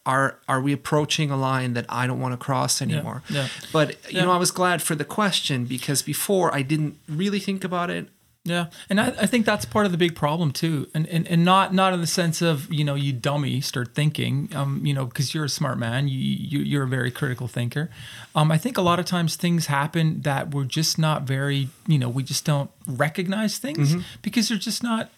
are 0.05 0.39
are 0.47 0.61
we 0.61 0.71
approaching 0.71 1.31
a 1.31 1.37
line 1.37 1.73
that 1.73 1.85
I 1.89 2.05
don't 2.05 2.19
want 2.19 2.33
to 2.33 2.37
cross 2.37 2.81
anymore? 2.81 3.23
Yeah, 3.29 3.43
yeah. 3.43 3.47
But 3.71 3.89
you 4.11 4.17
yeah. 4.17 4.25
know, 4.25 4.31
I 4.31 4.37
was 4.37 4.51
glad 4.51 4.81
for 4.81 4.95
the 4.95 5.05
question 5.05 5.65
because 5.65 6.01
before 6.01 6.53
I 6.53 6.61
didn't 6.61 6.97
really 7.07 7.39
think 7.39 7.63
about 7.63 7.89
it. 7.89 8.09
Yeah, 8.45 8.65
and 8.89 8.99
I, 8.99 9.07
I 9.07 9.25
think 9.25 9.45
that's 9.45 9.63
part 9.63 9.85
of 9.85 9.93
the 9.93 9.97
big 9.97 10.15
problem 10.15 10.51
too, 10.51 10.89
and, 10.93 11.07
and 11.07 11.25
and 11.29 11.45
not 11.45 11.73
not 11.73 11.93
in 11.93 12.01
the 12.01 12.07
sense 12.07 12.41
of 12.41 12.71
you 12.71 12.83
know 12.83 12.93
you 12.93 13.13
dummy 13.13 13.61
start 13.61 13.95
thinking, 13.95 14.49
um, 14.53 14.85
you 14.85 14.93
know 14.93 15.05
because 15.05 15.33
you're 15.33 15.45
a 15.45 15.49
smart 15.49 15.77
man, 15.79 16.09
you, 16.09 16.17
you 16.19 16.59
you're 16.59 16.83
a 16.83 16.87
very 16.87 17.09
critical 17.09 17.47
thinker. 17.47 17.89
Um, 18.35 18.51
I 18.51 18.57
think 18.57 18.77
a 18.77 18.81
lot 18.81 18.99
of 18.99 19.05
times 19.05 19.37
things 19.37 19.67
happen 19.67 20.21
that 20.23 20.53
we're 20.53 20.65
just 20.65 20.99
not 20.99 21.23
very, 21.23 21.69
you 21.87 21.97
know, 21.97 22.09
we 22.09 22.21
just 22.21 22.43
don't 22.43 22.69
recognize 22.85 23.59
things 23.59 23.91
mm-hmm. 23.91 24.01
because 24.21 24.49
they're 24.49 24.57
just 24.57 24.83
not 24.83 25.09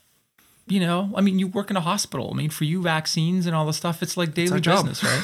you 0.68 0.80
know, 0.80 1.12
I 1.16 1.22
mean, 1.22 1.40
you 1.40 1.48
work 1.48 1.70
in 1.70 1.78
a 1.78 1.82
hospital. 1.82 2.32
I 2.34 2.38
mean, 2.38 2.50
for 2.50 2.64
you, 2.64 2.82
vaccines 2.82 3.46
and 3.46 3.56
all 3.56 3.66
the 3.66 3.74
stuff, 3.74 4.02
it's 4.02 4.18
like 4.18 4.34
daily 4.34 4.58
it's 4.58 4.68
business, 4.68 5.04
right? 5.04 5.24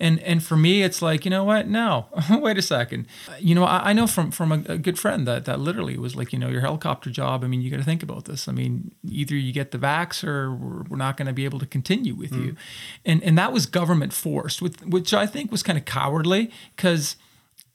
And 0.00 0.20
and 0.20 0.42
for 0.42 0.56
me, 0.56 0.82
it's 0.82 1.02
like, 1.02 1.24
you 1.24 1.30
know 1.30 1.42
what? 1.42 1.66
No, 1.66 2.06
wait 2.30 2.56
a 2.56 2.62
second. 2.62 3.06
You 3.40 3.54
know, 3.54 3.64
I, 3.64 3.90
I 3.90 3.92
know 3.92 4.06
from 4.06 4.30
from 4.30 4.52
a, 4.52 4.62
a, 4.72 4.78
good 4.78 4.98
friend 4.98 5.26
that 5.26 5.44
that 5.46 5.58
literally 5.58 5.98
was 5.98 6.14
like, 6.14 6.32
you 6.32 6.38
know, 6.38 6.48
your 6.48 6.60
helicopter 6.60 7.10
job. 7.10 7.42
I 7.42 7.48
mean, 7.48 7.62
you 7.62 7.70
got 7.70 7.78
to 7.78 7.84
think 7.84 8.02
about 8.02 8.24
this. 8.26 8.46
I 8.46 8.52
mean, 8.52 8.92
either 9.04 9.34
you 9.34 9.52
get 9.52 9.72
the 9.72 9.78
vax 9.78 10.22
or 10.22 10.54
we're, 10.54 10.82
we're 10.84 10.96
not 10.96 11.16
going 11.16 11.26
to 11.26 11.32
be 11.32 11.44
able 11.44 11.58
to 11.58 11.66
continue 11.66 12.14
with 12.14 12.30
mm. 12.30 12.46
you. 12.46 12.56
And 13.04 13.22
and 13.24 13.36
that 13.38 13.52
was 13.52 13.66
government 13.66 14.12
forced, 14.12 14.62
with 14.62 14.86
which 14.86 15.12
I 15.12 15.26
think 15.26 15.50
was 15.50 15.64
kind 15.64 15.76
of 15.76 15.84
cowardly 15.84 16.52
because 16.76 17.16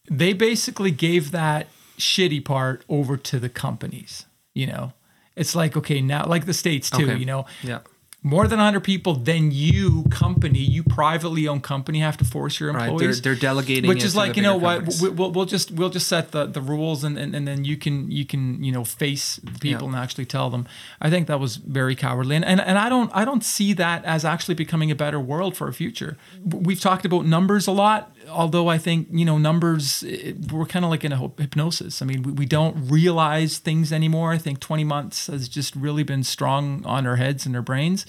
they 0.10 0.32
basically 0.32 0.91
gave 0.91 1.32
that 1.32 1.67
shitty 1.98 2.43
part 2.43 2.86
over 2.88 3.17
to 3.17 3.38
the 3.38 3.50
companies. 3.50 4.25
You 4.53 4.67
know, 4.67 4.93
it's 5.35 5.55
like 5.55 5.75
okay 5.77 6.01
now 6.01 6.25
like 6.25 6.45
the 6.45 6.53
states 6.53 6.89
too 6.89 7.05
okay. 7.09 7.17
you 7.17 7.25
know? 7.25 7.45
Yeah. 7.61 7.79
More 8.25 8.47
than 8.47 8.57
100 8.57 8.79
people 8.85 9.15
then 9.15 9.51
you 9.51 10.05
company 10.09 10.59
you 10.59 10.81
privately 10.81 11.45
owned 11.45 11.63
company 11.63 11.99
have 11.99 12.15
to 12.17 12.25
force 12.25 12.57
your 12.57 12.69
employees 12.69 12.91
right. 12.91 12.99
they're, 12.99 13.33
they're 13.33 13.41
delegating 13.41 13.89
which 13.89 14.01
is 14.01 14.15
like 14.15 14.37
you 14.37 14.41
know 14.41 14.55
what 14.55 14.87
we'll, 15.01 15.31
we'll 15.31 15.45
just 15.45 15.71
we'll 15.71 15.89
just 15.89 16.07
set 16.07 16.31
the, 16.31 16.45
the 16.45 16.61
rules 16.61 17.03
and, 17.03 17.17
and, 17.17 17.35
and 17.35 17.45
then 17.45 17.65
you 17.65 17.75
can 17.75 18.09
you 18.09 18.25
can 18.25 18.63
you 18.63 18.71
know 18.71 18.85
face 18.85 19.41
people 19.59 19.87
yeah. 19.87 19.93
and 19.93 19.95
actually 19.95 20.25
tell 20.25 20.49
them. 20.49 20.65
I 21.01 21.09
think 21.09 21.27
that 21.27 21.41
was 21.41 21.57
very 21.57 21.97
cowardly. 21.97 22.37
And, 22.37 22.45
and 22.45 22.61
and 22.61 22.77
i 22.77 22.87
don't 22.87 23.11
i 23.13 23.25
don't 23.25 23.43
see 23.43 23.73
that 23.73 24.05
as 24.05 24.23
actually 24.23 24.55
becoming 24.55 24.89
a 24.89 24.95
better 24.95 25.19
world 25.19 25.57
for 25.57 25.67
our 25.67 25.73
future. 25.73 26.15
We've 26.45 26.79
talked 26.79 27.03
about 27.03 27.25
numbers 27.25 27.67
a 27.67 27.73
lot 27.73 28.15
although 28.29 28.67
I 28.67 28.77
think 28.77 29.07
you 29.11 29.25
know 29.25 29.37
numbers 29.37 30.03
we're 30.51 30.65
kind 30.65 30.85
of 30.85 30.91
like 30.91 31.03
in 31.03 31.11
a 31.11 31.31
hypnosis. 31.37 32.01
I 32.01 32.05
mean, 32.05 32.23
we, 32.23 32.31
we 32.31 32.45
don't 32.45 32.89
realize 32.89 33.57
things 33.57 33.91
anymore. 33.91 34.31
I 34.31 34.37
think 34.37 34.59
20 34.59 34.83
months 34.83 35.27
has 35.27 35.49
just 35.49 35.75
really 35.75 36.03
been 36.03 36.23
strong 36.23 36.85
on 36.85 37.05
our 37.05 37.17
heads 37.17 37.45
and 37.45 37.55
our 37.55 37.61
brains. 37.61 38.05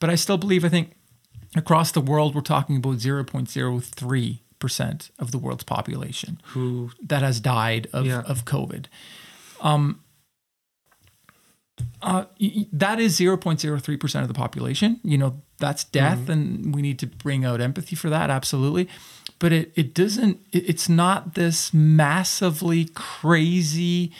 But 0.00 0.10
I 0.10 0.14
still 0.16 0.38
believe 0.38 0.64
I 0.64 0.68
think 0.68 0.92
across 1.56 1.92
the 1.92 2.00
world 2.00 2.34
we're 2.34 2.40
talking 2.40 2.76
about 2.76 2.96
0.03 2.96 4.40
percent 4.58 5.10
of 5.18 5.30
the 5.30 5.38
world's 5.38 5.64
population 5.64 6.40
who 6.46 6.90
that 7.02 7.22
has 7.22 7.40
died 7.40 7.86
of, 7.92 8.06
yeah. 8.06 8.22
of 8.22 8.44
COVID. 8.44 8.86
Um, 9.60 10.00
uh, 12.00 12.24
that 12.72 13.00
is 13.00 13.18
0.03% 13.18 14.22
of 14.22 14.28
the 14.28 14.34
population. 14.34 15.00
You 15.02 15.18
know, 15.18 15.42
that's 15.58 15.84
death, 15.84 16.18
mm-hmm. 16.18 16.30
and 16.30 16.74
we 16.74 16.82
need 16.82 16.98
to 17.00 17.06
bring 17.06 17.44
out 17.44 17.60
empathy 17.60 17.96
for 17.96 18.08
that, 18.10 18.30
absolutely 18.30 18.88
but 19.38 19.52
it 19.52 19.72
it 19.74 19.94
doesn't 19.94 20.40
it's 20.52 20.88
not 20.88 21.34
this 21.34 21.72
massively 21.72 22.86
crazy 22.94 24.12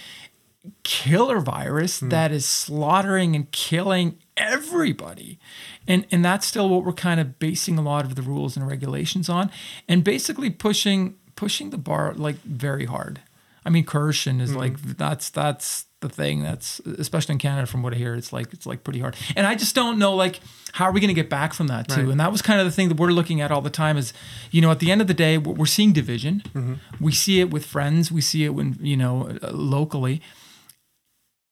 killer 0.83 1.41
virus 1.41 2.01
mm. 2.01 2.11
that 2.11 2.33
is 2.33 2.47
slaughtering 2.47 3.35
and 3.37 3.51
killing 3.51 4.19
everybody. 4.37 5.39
And 5.87 6.07
and 6.11 6.25
that's 6.25 6.47
still 6.47 6.69
what 6.69 6.85
we're 6.85 6.93
kind 6.93 7.21
of 7.21 7.39
basing 7.39 7.79
a 7.79 7.83
lot 7.83 8.05
of 8.05 8.15
the 8.15 8.23
rules 8.23 8.57
and 8.57 8.67
regulations 8.67 9.29
on 9.29 9.51
and 9.89 10.03
basically 10.03 10.51
pushing 10.51 11.17
pushing 11.37 11.71
the 11.71 11.79
bar 11.79 12.15
like 12.15 12.37
very 12.37 12.87
hard. 12.87 13.21
I 13.65 13.71
mean 13.71 13.85
coercion 13.85 14.41
is 14.41 14.53
mm 14.53 14.57
like 14.57 14.81
that's 14.81 15.31
that's 15.31 15.87
the 16.05 16.15
thing 16.15 16.43
that's 16.43 16.81
especially 16.81 17.33
in 17.33 17.39
Canada 17.39 17.67
from 17.67 17.83
what 17.83 17.95
I 17.95 17.97
hear 17.97 18.15
it's 18.15 18.33
like 18.33 18.53
it's 18.53 18.67
like 18.67 18.85
pretty 18.85 19.01
hard 19.01 19.17
and 19.35 19.47
I 19.47 19.55
just 19.55 19.75
don't 19.75 19.99
know 19.99 20.15
like 20.15 20.41
how 20.73 20.85
are 20.85 20.93
we 20.93 21.01
going 21.01 21.09
to 21.09 21.15
get 21.15 21.31
back 21.31 21.55
from 21.55 21.67
that 21.69 21.89
too 21.89 22.03
right. 22.03 22.11
and 22.11 22.21
that 22.21 22.31
was 22.31 22.43
kind 22.43 22.61
of 22.61 22.67
the 22.67 22.73
thing 22.73 22.89
that 22.89 22.99
we're 22.99 23.11
looking 23.11 23.41
at 23.41 23.51
all 23.51 23.63
the 23.63 23.71
time 23.71 23.97
is 23.97 24.13
you 24.51 24.61
know 24.61 24.71
at 24.71 24.79
the 24.79 24.93
end 24.93 25.01
of 25.01 25.07
the 25.07 25.15
day 25.15 25.39
we're 25.39 25.67
seeing 25.67 25.93
division 25.93 26.43
mm-hmm. 26.55 26.75
we 27.01 27.11
see 27.11 27.41
it 27.41 27.51
with 27.51 27.65
friends 27.65 28.13
we 28.13 28.21
see 28.21 28.45
it 28.45 28.51
when 28.51 28.77
you 28.81 28.97
know 28.97 29.37
uh, 29.43 29.51
locally 29.51 30.21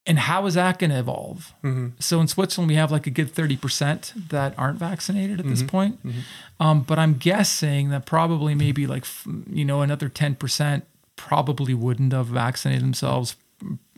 and 0.04 0.18
how 0.18 0.46
is 0.46 0.54
that 0.54 0.78
going 0.78 0.90
to 0.90 0.98
evolve 0.98 1.54
mm-hmm. 1.64 1.88
so 1.98 2.20
in 2.20 2.28
Switzerland 2.28 2.68
we 2.68 2.74
have 2.74 2.92
like 2.92 3.06
a 3.06 3.10
good 3.10 3.32
30% 3.32 4.28
that 4.28 4.52
aren't 4.58 4.78
vaccinated 4.78 5.38
at 5.38 5.46
mm-hmm. 5.46 5.54
this 5.54 5.62
point 5.62 6.06
mm-hmm. 6.06 6.20
um, 6.60 6.82
but 6.82 6.98
I'm 6.98 7.14
guessing 7.14 7.88
that 7.88 8.04
probably 8.04 8.54
maybe 8.54 8.86
like 8.86 9.06
you 9.50 9.64
know 9.64 9.80
another 9.80 10.10
10% 10.10 10.82
probably 11.16 11.72
wouldn't 11.72 12.12
have 12.12 12.26
vaccinated 12.26 12.82
themselves 12.82 13.36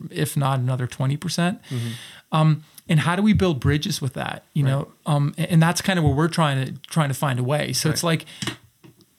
if 0.09 0.35
not 0.35 0.59
another 0.59 0.87
20%. 0.87 1.19
percent 1.19 1.61
mm 1.63 1.79
hmm 1.79 1.91
um, 2.31 2.63
and 2.87 2.99
how 2.99 3.15
do 3.15 3.21
we 3.21 3.33
build 3.33 3.59
bridges 3.59 4.01
with 4.01 4.13
that? 4.13 4.43
You 4.53 4.65
right. 4.65 4.71
know, 4.71 4.91
um, 5.05 5.33
and 5.37 5.61
that's 5.61 5.81
kind 5.81 5.97
of 5.97 6.05
where 6.05 6.13
we're 6.13 6.27
trying 6.27 6.65
to 6.65 6.73
trying 6.81 7.07
to 7.07 7.15
find 7.15 7.39
a 7.39 7.43
way. 7.43 7.73
So 7.73 7.89
right. 7.89 7.93
it's 7.93 8.03
like, 8.03 8.25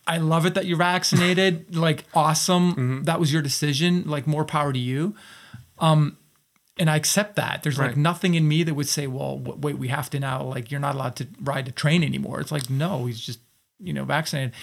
I 0.07 0.19
love 0.19 0.47
it 0.47 0.55
that 0.55 0.67
you're 0.67 0.79
vaccinated. 0.79 1.75
like, 1.77 2.05
awesome. 2.15 2.73
Mm-hmm. 2.73 3.03
That 3.05 3.19
was 3.19 3.33
your 3.33 3.43
decision. 3.43 4.05
Like, 4.07 4.27
more 4.27 4.45
power 4.45 4.73
to 4.73 4.79
you. 4.79 5.17
Um, 5.79 6.17
and 6.79 6.89
I 6.89 6.97
accept 6.97 7.37
that. 7.37 7.63
There's 7.63 7.79
right. 7.79 7.89
like 7.89 7.97
nothing 7.97 8.35
in 8.35 8.47
me 8.47 8.63
that 8.63 8.75
would 8.75 8.89
say, 8.89 9.07
well, 9.07 9.39
wait, 9.39 9.79
we 9.79 9.89
have 9.89 10.11
to 10.11 10.21
now, 10.21 10.43
like, 10.43 10.71
you're 10.71 10.81
not 10.81 10.95
allowed 10.95 11.17
to 11.17 11.27
ride 11.41 11.67
a 11.67 11.73
train 11.73 12.05
anymore. 12.05 12.41
It's 12.41 12.53
like, 12.53 12.71
no, 12.71 13.07
he's 13.07 13.19
just, 13.19 13.41
you 13.81 13.93
know, 13.93 14.05
vaccinated 14.05 14.55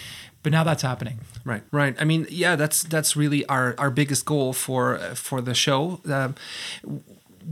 but 0.44 0.52
now 0.52 0.62
that's 0.62 0.82
happening. 0.82 1.18
Right 1.44 1.62
right. 1.72 1.96
I 1.98 2.04
mean 2.04 2.26
yeah 2.30 2.54
that's 2.54 2.84
that's 2.84 3.16
really 3.16 3.44
our 3.46 3.74
our 3.78 3.90
biggest 3.90 4.24
goal 4.24 4.52
for 4.52 4.98
for 5.14 5.40
the 5.40 5.54
show. 5.54 6.00
Uh, 6.08 6.32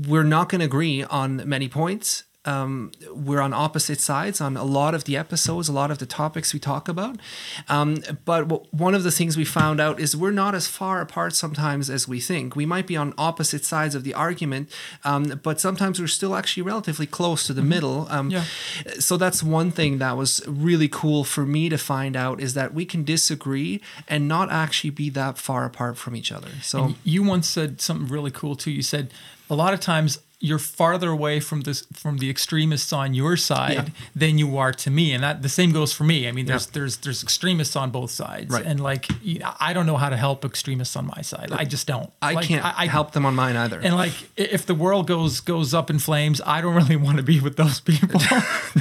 we're 0.07 0.22
not 0.22 0.48
going 0.48 0.61
to 0.61 0.64
agree 0.64 1.03
on 1.05 1.46
many 1.48 1.68
points 1.68 2.25
um, 2.44 2.90
we're 3.14 3.40
on 3.40 3.52
opposite 3.52 4.00
sides 4.00 4.40
on 4.40 4.57
a 4.57 4.64
lot 4.64 4.94
of 4.94 5.05
the 5.05 5.16
episodes, 5.16 5.68
a 5.68 5.72
lot 5.72 5.90
of 5.90 5.98
the 5.98 6.07
topics 6.07 6.52
we 6.52 6.59
talk 6.59 6.88
about. 6.88 7.16
Um, 7.68 8.02
but 8.24 8.48
w- 8.48 8.66
one 8.72 8.94
of 8.94 9.05
the 9.05 9.12
things 9.12 9.37
we 9.37 9.44
found 9.44 9.81
out 9.81 10.00
is 10.00 10.16
we're 10.16 10.33
not 10.33 10.55
as 10.55 10.66
far 10.66 11.00
apart 11.00 11.35
sometimes 11.35 11.88
as 11.88 12.09
we 12.09 12.20
think. 12.20 12.57
We 12.57 12.66
might 12.66 12.88
be 12.88 12.96
on 12.96 13.14
opposite 13.16 13.64
sides 13.64 13.94
of 13.94 14.02
the 14.02 14.12
argument, 14.14 14.70
um, 15.05 15.40
but 15.42 15.61
sometimes 15.61 16.00
we're 16.00 16.09
still 16.09 16.35
actually 16.35 16.64
relatively 16.64 17.07
close 17.07 17.46
to 17.46 17.52
the 17.52 17.61
mm-hmm. 17.61 17.70
middle. 17.70 18.07
Um, 18.11 18.31
yeah. 18.31 18.44
So 18.98 19.16
that's 19.16 19.42
one 19.42 19.70
thing 19.70 19.98
that 19.98 20.16
was 20.16 20.42
really 20.48 20.88
cool 20.88 21.22
for 21.22 21.46
me 21.46 21.68
to 21.68 21.78
find 21.78 22.16
out 22.16 22.40
is 22.40 22.55
that 22.55 22.74
we 22.74 22.85
can 22.85 23.05
disagree 23.05 23.81
and 24.09 24.26
not 24.26 24.50
actually 24.50 24.90
be 24.90 25.11
that 25.11 25.38
far 25.38 25.64
apart 25.64 25.96
from 25.96 26.16
each 26.16 26.33
other. 26.33 26.50
So 26.62 26.85
and 26.85 26.94
you 27.05 27.22
once 27.22 27.48
said 27.48 27.81
something 27.81 28.09
really 28.09 28.33
cool 28.33 28.57
too. 28.57 28.72
You 28.72 28.83
said 28.83 29.12
a 29.48 29.55
lot 29.55 29.74
of 29.74 29.81
times 29.81 30.18
you're 30.42 30.59
farther 30.59 31.11
away 31.11 31.38
from 31.38 31.61
this 31.61 31.87
from 31.92 32.18
the 32.18 32.28
extremists 32.28 32.92
on 32.92 33.14
your 33.14 33.37
side 33.37 33.74
yeah. 33.74 33.85
than 34.14 34.38
you 34.38 34.59
are 34.59 34.72
to 34.72 34.90
me. 34.90 35.12
And 35.12 35.22
that 35.22 35.40
the 35.40 35.48
same 35.48 35.70
goes 35.72 35.92
for 35.92 36.02
me. 36.02 36.28
I 36.28 36.33
mean 36.33 36.46
there's 36.46 36.66
yeah. 36.66 36.72
there's 36.74 36.96
there's 36.98 37.22
extremists 37.22 37.76
on 37.76 37.90
both 37.90 38.11
sides. 38.11 38.50
Right. 38.52 38.66
and 38.66 38.81
like 38.81 39.07
i 39.61 39.72
don't 39.72 39.87
know 39.87 39.96
how 39.96 40.11
to 40.11 40.16
help 40.16 40.44
extremists 40.44 40.96
on 40.96 41.07
my 41.07 41.22
side. 41.22 41.50
I 41.52 41.64
just 41.64 41.87
don't. 41.87 42.11
I 42.20 42.33
like, 42.33 42.46
can't 42.46 42.64
I, 42.64 42.87
help 42.87 43.12
them 43.12 43.24
on 43.24 43.37
mine 43.37 43.57
either. 43.57 43.78
And 43.81 43.94
like 43.94 44.12
if 44.37 44.66
the 44.66 44.74
world 44.74 45.07
goes 45.07 45.40
goes 45.40 45.72
up 45.72 45.88
in 45.88 46.00
flames 46.00 46.40
i 46.44 46.61
don't 46.61 46.74
really 46.74 46.96
want 47.07 47.18
to 47.18 47.22
be 47.22 47.40
with 47.40 47.57
those 47.57 47.81
people. 47.81 48.20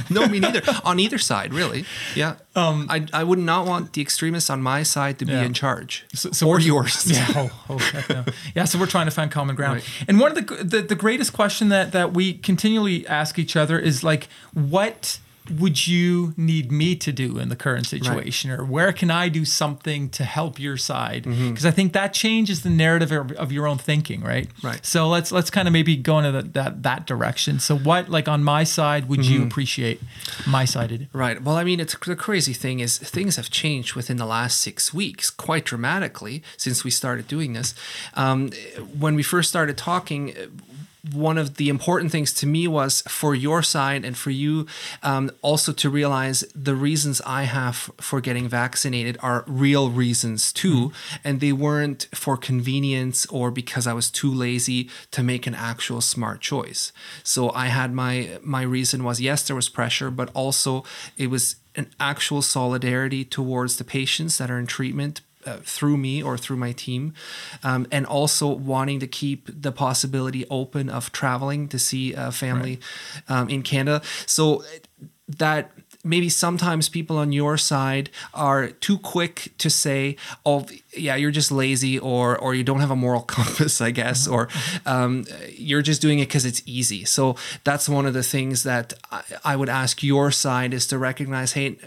No 0.10 0.28
me 0.28 0.40
neither. 0.40 0.62
On 0.84 1.00
either 1.00 1.18
side 1.18 1.54
really. 1.54 1.86
Yeah 2.16 2.36
Um, 2.54 2.88
I, 2.90 3.06
I 3.14 3.24
would 3.24 3.40
not 3.40 3.66
want 3.66 3.94
the 3.94 4.02
extremists 4.02 4.50
on 4.50 4.62
my 4.62 4.84
side 4.84 5.18
to 5.20 5.26
be 5.26 5.32
Yeah. 5.32 5.44
in 5.44 5.54
charge. 5.54 6.06
So- 6.14 6.32
so 6.32 6.48
or 6.50 6.60
yours. 6.60 7.10
Yeah. 7.12 7.28
Oh, 7.36 7.50
oh 7.70 8.04
no. 8.10 8.26
Yeah. 8.56 8.66
So 8.66 8.78
we're 8.78 8.88
trying 8.88 9.06
to 9.06 9.12
find 9.12 9.32
common 9.32 9.56
ground. 9.56 9.76
Right. 9.76 10.06
And 10.10 10.20
one 10.20 10.36
of 10.38 10.46
the, 10.48 10.56
the 10.64 10.82
the 10.82 10.96
greatest 10.96 11.32
question 11.34 11.70
that 11.70 11.92
that 11.94 12.12
we 12.14 12.34
continually 12.34 13.08
ask 13.08 13.40
each 13.40 13.56
other 13.56 13.80
is 13.80 14.04
like, 14.04 14.28
what 14.54 15.20
would 15.60 15.88
you 15.88 16.34
need 16.38 16.72
me 16.72 16.96
to 16.96 17.12
do 17.12 17.38
in 17.40 17.50
the 17.50 17.56
current 17.56 17.86
situation, 17.86 18.52
or 18.52 18.64
where 18.66 18.92
can 18.94 19.12
I 19.12 19.30
do 19.30 19.46
something 19.46 20.10
to 20.10 20.24
help 20.24 20.60
your 20.60 20.78
side? 20.78 21.24
Because 21.24 21.42
Mm-hmm. 21.42 21.68
I 21.68 21.72
think 21.72 21.94
that 21.94 22.14
changes 22.14 22.62
the 22.64 22.70
narrative 22.70 23.12
of, 23.12 23.32
of 23.34 23.52
your 23.52 23.68
own 23.68 23.78
thinking, 23.78 24.22
right? 24.22 24.48
Right. 24.64 24.86
So 24.86 25.08
let's 25.08 25.32
let's 25.32 25.50
kind 25.50 25.68
of 25.68 25.72
maybe 25.74 25.96
go 25.96 26.20
into 26.20 26.32
that 26.32 26.54
that, 26.54 26.84
that 26.84 27.06
direction. 27.08 27.60
So 27.60 27.78
what 27.78 28.10
like 28.10 28.28
on 28.28 28.44
my 28.44 28.64
side 28.64 29.08
would 29.10 29.20
Mm-hmm. 29.22 29.34
you 29.34 29.44
appreciate 29.44 30.02
my 30.48 30.66
sided? 30.66 31.08
Right. 31.14 31.42
Well, 31.42 31.56
I 31.56 31.64
mean, 31.64 31.80
it's 31.80 31.96
the 32.06 32.16
crazy 32.16 32.54
thing 32.54 32.80
is 32.80 32.98
things 32.98 33.36
have 33.36 33.50
changed 33.50 33.96
within 33.96 34.18
the 34.18 34.26
last 34.26 34.60
six 34.60 34.94
weeks 34.94 35.30
quite 35.30 35.66
dramatically 35.66 36.42
since 36.58 36.84
we 36.84 36.92
started 36.92 37.28
doing 37.28 37.54
this. 37.54 37.74
Um, 38.16 38.50
when 38.98 39.16
we 39.16 39.24
first 39.24 39.50
started 39.50 39.78
talking, 39.78 40.34
one 41.14 41.38
of 41.38 41.56
the 41.56 41.70
important 41.70 42.12
things 42.12 42.32
to 42.34 42.46
me 42.46 42.68
was 42.68 43.02
for 43.08 43.34
your 43.34 43.64
side 43.64 44.06
and 44.06 44.16
for 44.18 44.30
you 44.30 44.68
um, 45.02 45.32
also 45.42 45.74
to 45.74 45.90
realize 45.90 46.44
the 46.54 46.76
reasons 46.76 47.22
I 47.26 47.44
have 47.44 47.90
for 48.00 48.22
getting 48.22 48.48
vaccinated 48.48 49.18
are 49.22 49.44
real 49.48 49.90
reasons 49.90 50.54
too, 50.54 50.92
and 51.24 51.40
they 51.40 51.54
weren't 51.54 52.08
for 52.14 52.38
convenience 52.38 53.26
or 53.28 53.50
because 53.50 53.88
I 53.88 53.94
was 53.94 54.12
too 54.12 54.32
lazy 54.32 54.90
to 55.12 55.24
make 55.24 55.48
an 55.48 55.56
actual 55.56 56.02
smart 56.02 56.40
choice. 56.40 56.92
So 57.24 57.52
I 57.52 57.68
had 57.68 57.94
my 57.94 58.40
my 58.44 58.62
reason 58.62 59.04
was 59.04 59.20
yes, 59.20 59.44
there 59.44 59.56
was 59.56 59.70
pressure, 59.70 60.12
but 60.12 60.30
also 60.34 60.84
it 61.18 61.28
was 61.28 61.56
an 61.76 61.90
actual 62.00 62.42
solidarity 62.42 63.24
towards 63.24 63.78
the 63.78 63.84
patients 63.84 64.38
that 64.38 64.52
are 64.52 64.60
in 64.60 64.68
treatment 64.68 65.22
uh, 65.46 65.58
through 65.64 65.98
me 65.98 66.22
or 66.22 66.38
through 66.38 66.58
my 66.58 66.72
team, 66.72 67.14
um, 67.64 67.88
and 67.92 68.06
also 68.06 68.48
wanting 68.48 69.00
to 69.00 69.08
keep 69.08 69.50
the 69.62 69.72
possibility 69.72 70.46
open 70.50 70.90
of 70.90 71.12
traveling 71.12 71.68
to 71.70 71.80
see 71.80 72.14
a 72.14 72.32
family 72.32 72.80
um, 73.28 73.50
in 73.50 73.64
Canada. 73.64 74.02
So 74.26 74.64
that 75.28 75.72
maybe 76.04 76.30
sometimes 76.30 76.90
people 76.90 77.18
on 77.18 77.32
your 77.32 77.58
side 77.58 78.10
are 78.34 78.70
too 78.70 78.98
quick 78.98 79.54
to 79.60 79.70
say, 79.70 80.16
"Oh, 80.46 80.66
yeah, 80.96 81.16
you're 81.16 81.32
just 81.32 81.52
lazy," 81.52 82.00
or 82.00 82.38
or 82.38 82.56
you 82.56 82.64
don't 82.64 82.80
have 82.80 82.92
a 82.92 82.96
moral 82.96 83.22
compass, 83.38 83.82
I 83.82 83.92
guess, 83.92 84.28
or 84.28 84.48
um, 84.86 85.26
you're 85.50 85.82
just 85.82 86.02
doing 86.02 86.20
it 86.20 86.28
because 86.28 86.46
it's 86.46 86.62
easy. 86.66 87.06
So 87.06 87.36
that's 87.64 87.88
one 87.88 88.06
of 88.06 88.14
the 88.14 88.24
things 88.24 88.64
that 88.64 88.94
I, 89.12 89.24
I 89.44 89.56
would 89.56 89.70
ask 89.70 90.04
your 90.04 90.32
side 90.32 90.74
is 90.74 90.88
to 90.88 90.98
recognize, 90.98 91.54
hey, 91.54 91.78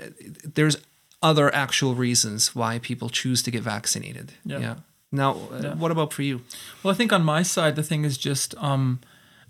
there's 0.55 0.77
other 1.25 1.53
actual 1.55 1.95
reasons 1.95 2.55
why 2.55 2.79
people 2.79 3.09
choose 3.09 3.43
to 3.43 3.51
get 3.51 3.63
vaccinated. 3.63 4.35
Yeah. 4.45 4.77
Now, 5.11 5.31
uh, 5.51 5.75
what 5.75 5.91
about 5.91 6.13
for 6.13 6.23
you? 6.23 6.43
Well, 6.83 6.93
I 6.93 6.97
think 6.97 7.13
on 7.13 7.25
my 7.25 7.43
side, 7.43 7.77
the 7.77 7.83
thing 7.83 8.05
is 8.05 8.19
just, 8.19 8.55
um, 8.59 9.01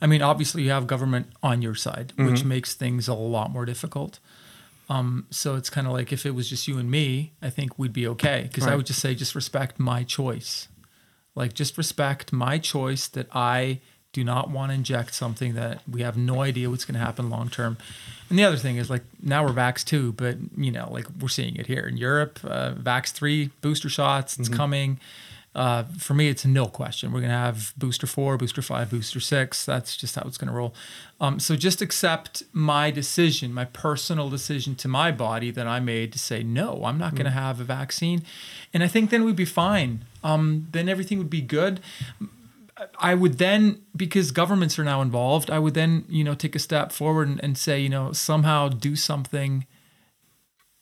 I 0.01 0.07
mean, 0.07 0.23
obviously 0.23 0.63
you 0.63 0.71
have 0.71 0.87
government 0.87 1.27
on 1.43 1.63
your 1.63 1.75
side, 1.75 2.13
which 2.17 2.45
makes 2.45 2.75
things 2.75 3.09
a 3.09 3.15
lot 3.15 3.51
more 3.51 3.65
difficult. 3.65 4.21
Um, 4.89 5.27
so 5.31 5.57
it's 5.57 5.71
kind 5.71 5.87
of 5.87 5.93
like 5.95 6.13
if 6.13 6.25
it 6.27 6.35
was 6.35 6.49
just 6.49 6.69
you 6.69 6.79
and 6.79 6.91
me, 6.91 7.33
I 7.43 7.51
think 7.51 7.79
we'd 7.79 7.93
be 7.93 8.07
okay. 8.09 8.43
Because 8.43 8.67
I 8.67 8.77
would 8.77 8.87
just 8.87 9.01
say, 9.01 9.15
just 9.15 9.35
respect 9.35 9.81
my 9.81 10.05
choice. 10.05 10.69
Like, 11.35 11.55
just 11.55 11.77
respect 11.77 12.33
my 12.33 12.59
choice 12.59 13.09
that 13.09 13.27
I 13.33 13.81
do 14.15 14.25
not 14.25 14.49
want 14.49 14.71
to 14.71 14.75
inject 14.75 15.13
something 15.13 15.55
that 15.55 15.83
we 15.91 16.01
have 16.01 16.17
no 16.17 16.41
idea 16.41 16.71
what's 16.71 16.87
going 16.87 16.99
to 16.99 17.05
happen 17.05 17.29
long 17.29 17.51
term. 17.51 17.77
And 18.31 18.39
the 18.39 18.45
other 18.45 18.57
thing 18.57 18.77
is 18.77 18.89
like 18.89 19.03
now 19.23 19.45
we're 19.45 19.53
vax 19.53 19.85
two, 19.85 20.13
but 20.13 20.37
you 20.57 20.71
know, 20.71 20.89
like 20.91 21.07
we're 21.21 21.29
seeing 21.29 21.57
it 21.57 21.67
here 21.67 21.87
in 21.87 21.99
Europe, 21.99 22.39
uh, 22.45 22.73
vax 22.73 23.13
three, 23.13 23.51
booster 23.61 23.91
shots, 23.91 24.39
it's 24.39 24.49
coming. 24.49 24.99
Uh, 25.55 25.85
for 25.99 26.15
me, 26.15 26.29
it's 26.29 26.45
a 26.45 26.49
no 26.49 26.67
question. 26.67 27.13
We're 27.13 27.21
going 27.21 27.31
to 27.31 27.37
have 27.37 27.75
booster 27.77 28.09
four, 28.09 28.37
booster 28.37 28.61
five, 28.61 28.91
booster 28.91 29.21
six. 29.21 29.65
That's 29.65 29.97
just 29.97 30.17
how 30.17 30.23
it's 30.27 30.37
going 30.37 30.49
to 30.49 30.55
roll. 30.55 30.75
Um, 31.21 31.39
so 31.39 31.55
just 31.55 31.81
accept 31.81 32.43
my 32.53 32.91
decision, 32.91 33.55
my 33.55 33.67
personal 33.67 34.29
decision 34.29 34.75
to 34.77 34.89
my 34.89 35.13
body 35.13 35.53
that 35.53 35.69
I 35.69 35.79
made 35.79 36.13
to 36.13 36.19
say, 36.19 36.43
no, 36.43 36.85
I'm 36.85 36.99
not 36.99 37.13
going 37.13 37.27
to 37.27 37.31
have 37.31 37.61
a 37.61 37.65
vaccine. 37.65 38.25
And 38.73 38.83
I 38.83 38.89
think 38.89 39.11
then 39.11 39.25
we'd 39.25 39.37
be 39.37 39.45
fine. 39.45 40.05
Um, 40.25 40.67
then 40.73 40.89
everything 40.89 41.19
would 41.19 41.31
be 41.31 41.43
good. 41.43 41.79
I 42.99 43.15
would 43.15 43.39
then, 43.39 43.83
because 43.97 44.31
governments 44.33 44.79
are 44.79 44.85
now 44.85 45.01
involved, 45.01 45.51
I 45.51 45.59
would 45.59 45.75
then, 45.75 46.05
you 46.09 46.25
know, 46.25 46.35
take 46.35 46.57
a 46.57 46.59
step 46.59 46.91
forward 46.93 47.29
and, 47.29 47.43
and 47.43 47.57
say, 47.57 47.79
you 47.81 47.89
know, 47.89 48.13
somehow 48.13 48.69
do 48.69 48.97
something 48.97 49.67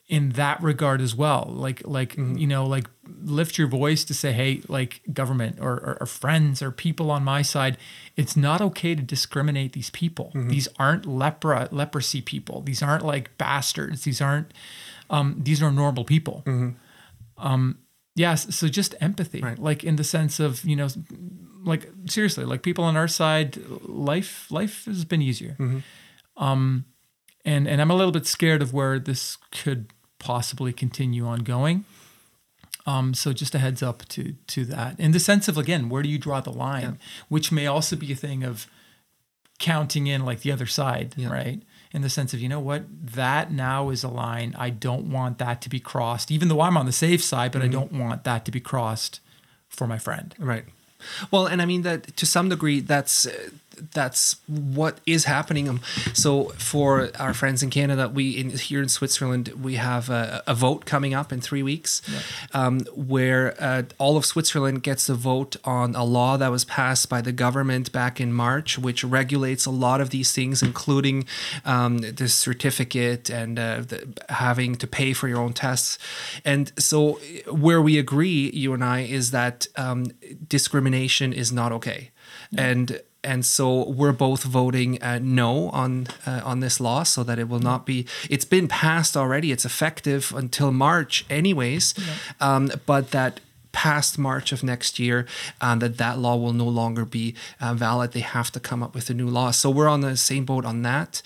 in 0.09 0.31
that 0.31 0.63
regard 0.63 1.01
as 1.01 1.15
well. 1.15 1.47
Like, 1.49 1.81
like, 1.87 2.17
you 2.17 2.47
know, 2.47 2.67
like 2.67 2.87
lift 3.23 3.57
your 3.57 3.69
voice 3.69 4.05
to 4.05 4.15
say, 4.15 4.33
hey, 4.33 4.63
like 4.69 5.01
government 5.13 5.59
or, 5.61 5.73
or, 5.75 5.97
or 6.01 6.07
friends 6.07 6.61
or 6.63 6.71
people 6.71 7.11
on 7.11 7.25
my 7.25 7.41
side, 7.43 7.79
it's 8.17 8.37
not 8.37 8.61
okay 8.61 8.95
to 8.95 9.03
discriminate 9.03 9.73
these 9.73 9.91
people. 9.91 10.31
These 10.35 10.69
aren't 10.79 11.05
lepra 11.05 11.69
leprosy 11.73 12.21
people. 12.21 12.61
These 12.63 12.83
aren't 12.83 13.05
like 13.05 13.37
bastards. 13.39 14.03
These 14.05 14.21
aren't, 14.21 14.53
um, 15.09 15.37
these 15.39 15.63
are 15.63 15.71
normal 15.71 16.05
people. 16.05 16.43
Um, 17.39 17.79
yes. 18.15 18.55
So 18.55 18.69
just 18.69 18.95
empathy, 19.01 19.41
Right. 19.41 19.59
like 19.59 19.83
in 19.83 19.97
the 19.97 20.05
sense 20.05 20.39
of, 20.41 20.63
you 20.65 20.77
know, 20.77 20.89
like 21.65 21.89
seriously, 22.07 22.45
like 22.45 22.63
people 22.63 22.85
on 22.85 22.97
our 22.97 23.09
side, 23.09 23.57
life, 23.83 24.51
life 24.51 24.85
has 24.87 25.05
been 25.05 25.23
easier. 25.23 25.57
Um, 26.37 26.85
and, 27.45 27.67
and 27.69 27.81
I'm 27.81 27.91
a 27.91 27.95
little 27.95 28.13
bit 28.13 28.27
scared 28.27 28.63
of 28.63 28.73
where 28.73 28.99
this 28.99 29.37
could 29.51 29.87
possibly 30.19 30.73
continue 30.73 31.27
on 31.27 31.41
going. 31.41 31.85
Um, 32.87 33.15
so 33.15 33.33
just 33.33 33.55
a 33.55 33.59
heads 33.59 33.83
up 33.83 34.07
to 34.09 34.35
to 34.49 34.65
that. 34.65 34.99
In 34.99 35.13
the 35.13 35.21
sense 35.21 35.47
of 35.47 35.57
again, 35.57 35.89
where 35.89 36.03
do 36.03 36.09
you 36.09 36.19
draw 36.19 36.41
the 36.41 36.51
line? 36.51 36.99
Which 37.29 37.53
may 37.53 37.67
also 37.69 37.95
be 37.95 38.11
a 38.11 38.17
thing 38.17 38.43
of 38.43 38.67
counting 39.61 40.09
in 40.09 40.25
like 40.25 40.41
the 40.41 40.51
other 40.51 40.67
side, 40.67 41.15
Yeah. 41.17 41.31
right? 41.31 41.63
In 41.93 42.03
the 42.03 42.09
sense 42.11 42.35
of, 42.35 42.41
you 42.41 42.49
know 42.49 42.59
what, 42.59 42.85
that 43.15 43.53
now 43.53 43.91
is 43.91 44.03
a 44.03 44.09
line. 44.09 44.57
I 44.59 44.71
don't 44.71 45.11
want 45.13 45.39
that 45.39 45.61
to 45.63 45.69
be 45.69 45.79
crossed, 45.79 46.31
even 46.33 46.49
though 46.49 46.61
I'm 46.63 46.77
on 46.77 46.87
the 46.87 46.93
safe 46.93 47.23
side, 47.23 47.53
but 47.53 47.63
I 47.63 47.69
don't 47.69 47.93
want 47.93 48.25
that 48.25 48.45
to 48.47 48.51
be 48.51 48.61
crossed 48.61 49.21
for 49.69 49.87
my 49.87 49.99
friend. 49.99 50.35
Right. 50.39 50.65
Well, 51.31 51.47
and 51.47 51.61
I 51.63 51.67
mean 51.67 51.83
that 51.83 52.17
to 52.17 52.27
some 52.27 52.49
degree, 52.49 52.81
that's 52.81 53.27
uh, 53.27 53.51
that's 53.93 54.37
what 54.47 54.99
is 55.07 55.25
happening. 55.25 55.69
Um, 55.69 55.81
so 56.13 56.45
for 56.59 57.11
our 57.19 57.35
friends 57.35 57.63
in 57.63 57.71
Canada, 57.71 58.09
we 58.09 58.31
in 58.31 58.51
here 58.51 58.83
in 58.83 58.89
Switzerland, 58.89 59.49
we 59.61 59.75
have 59.77 60.11
a, 60.11 60.43
a 60.47 60.55
vote 60.55 60.85
coming 60.85 61.15
up 61.15 61.33
in 61.33 61.41
three 61.41 61.63
weeks, 61.63 62.03
um, 62.53 62.81
where 62.95 63.55
uh, 63.59 63.83
all 63.99 64.17
of 64.17 64.25
Switzerland 64.25 64.83
gets 64.83 65.09
a 65.09 65.15
vote 65.15 65.57
on 65.65 65.95
a 65.95 66.05
law 66.05 66.37
that 66.37 66.51
was 66.51 66.65
passed 66.65 67.09
by 67.09 67.21
the 67.21 67.33
government 67.33 67.93
back 67.93 68.21
in 68.21 68.33
March, 68.33 68.79
which 68.79 69.05
regulates 69.05 69.67
a 69.67 69.71
lot 69.71 70.01
of 70.01 70.11
these 70.11 70.33
things, 70.33 70.63
including 70.63 71.25
um, 71.65 71.99
the 71.99 72.29
certificate 72.29 73.31
and 73.31 73.59
uh, 73.59 73.81
the, 73.81 74.13
having 74.29 74.77
to 74.77 74.87
pay 74.87 75.13
for 75.13 75.29
your 75.29 75.39
own 75.39 75.53
tests. 75.53 75.99
And 76.45 76.73
so, 76.79 77.21
where 77.51 77.81
we 77.83 77.99
agree, 77.99 78.51
you 78.51 78.73
and 78.73 78.85
I, 78.85 79.01
is 79.01 79.31
that 79.31 79.67
um, 79.77 80.07
discrimination 80.49 81.33
is 81.33 81.53
not 81.53 81.73
okay, 81.73 82.11
and 82.57 83.01
and 83.25 83.45
so 83.45 83.89
we're 83.89 84.13
both 84.13 84.43
voting 84.43 85.03
uh, 85.03 85.19
no 85.23 85.69
on 85.71 86.09
uh, 86.27 86.41
on 86.45 86.61
this 86.61 86.81
law, 86.81 87.03
so 87.03 87.23
that 87.23 87.39
it 87.39 87.49
will 87.49 87.61
not 87.61 87.87
be. 87.87 88.07
It's 88.29 88.45
been 88.45 88.69
passed 88.69 89.17
already. 89.17 89.53
It's 89.53 89.65
effective 89.65 90.33
until 90.37 90.73
March, 90.73 91.25
anyways, 91.31 91.95
um, 92.41 92.71
but 92.87 93.11
that 93.13 93.41
past 93.73 94.19
March 94.19 94.53
of 94.53 94.63
next 94.63 94.99
year, 94.99 95.27
um, 95.61 95.79
that 95.79 95.97
that 95.97 96.19
law 96.19 96.37
will 96.37 96.53
no 96.53 96.69
longer 96.69 97.05
be 97.05 97.35
uh, 97.61 97.73
valid. 97.75 98.13
They 98.13 98.21
have 98.21 98.51
to 98.53 98.61
come 98.61 98.83
up 98.83 98.95
with 98.95 99.09
a 99.09 99.15
new 99.15 99.29
law. 99.29 99.51
So 99.51 99.71
we're 99.71 99.89
on 99.89 100.03
the 100.03 100.17
same 100.17 100.45
boat 100.45 100.65
on 100.65 100.83
that. 100.83 101.23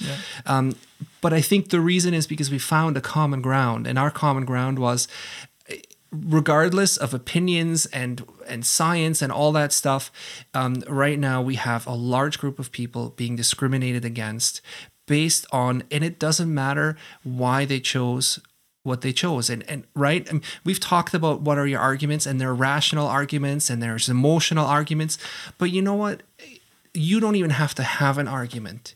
Um, 0.46 0.76
but 1.20 1.32
I 1.32 1.40
think 1.40 1.70
the 1.70 1.80
reason 1.80 2.14
is 2.14 2.26
because 2.26 2.50
we 2.50 2.59
found 2.59 2.96
a 2.96 3.00
common 3.00 3.42
ground, 3.42 3.87
and 3.87 3.98
our 3.98 4.11
common 4.11 4.44
ground 4.44 4.78
was 4.78 5.09
regardless 6.24 6.96
of 6.96 7.14
opinions 7.14 7.87
and 7.87 8.24
and 8.46 8.64
science 8.64 9.22
and 9.22 9.33
all 9.33 9.52
that 9.52 9.72
stuff, 9.72 10.11
um, 10.55 10.83
right 10.88 11.18
now 11.18 11.42
we 11.42 11.57
have 11.57 11.87
a 11.87 11.94
large 11.94 12.38
group 12.38 12.59
of 12.59 12.72
people 12.72 13.11
being 13.16 13.37
discriminated 13.37 14.05
against 14.05 14.61
based 15.07 15.46
on, 15.52 15.85
and 15.90 16.02
it 16.02 16.18
doesn't 16.18 16.52
matter 16.52 16.96
why 17.22 17.64
they 17.64 17.81
chose 17.81 18.40
what 18.83 19.00
they 19.00 19.12
chose. 19.12 19.50
And 19.50 19.68
and 19.68 19.85
right? 19.94 20.29
And 20.29 20.42
we've 20.64 20.81
talked 20.81 21.12
about 21.12 21.40
what 21.42 21.59
are 21.59 21.66
your 21.66 21.81
arguments 21.81 22.26
and 22.26 22.40
there 22.40 22.50
are 22.50 22.55
rational 22.55 23.07
arguments 23.07 23.68
and 23.68 23.83
there's 23.83 24.09
emotional 24.09 24.64
arguments 24.64 25.18
but 25.59 25.70
you 25.70 25.83
know 25.83 25.94
what? 25.94 26.22
You 26.94 27.20
don't 27.20 27.37
even 27.37 27.50
have 27.50 27.74
to 27.74 27.83
have 27.83 28.16
an 28.16 28.29
argument 28.29 28.94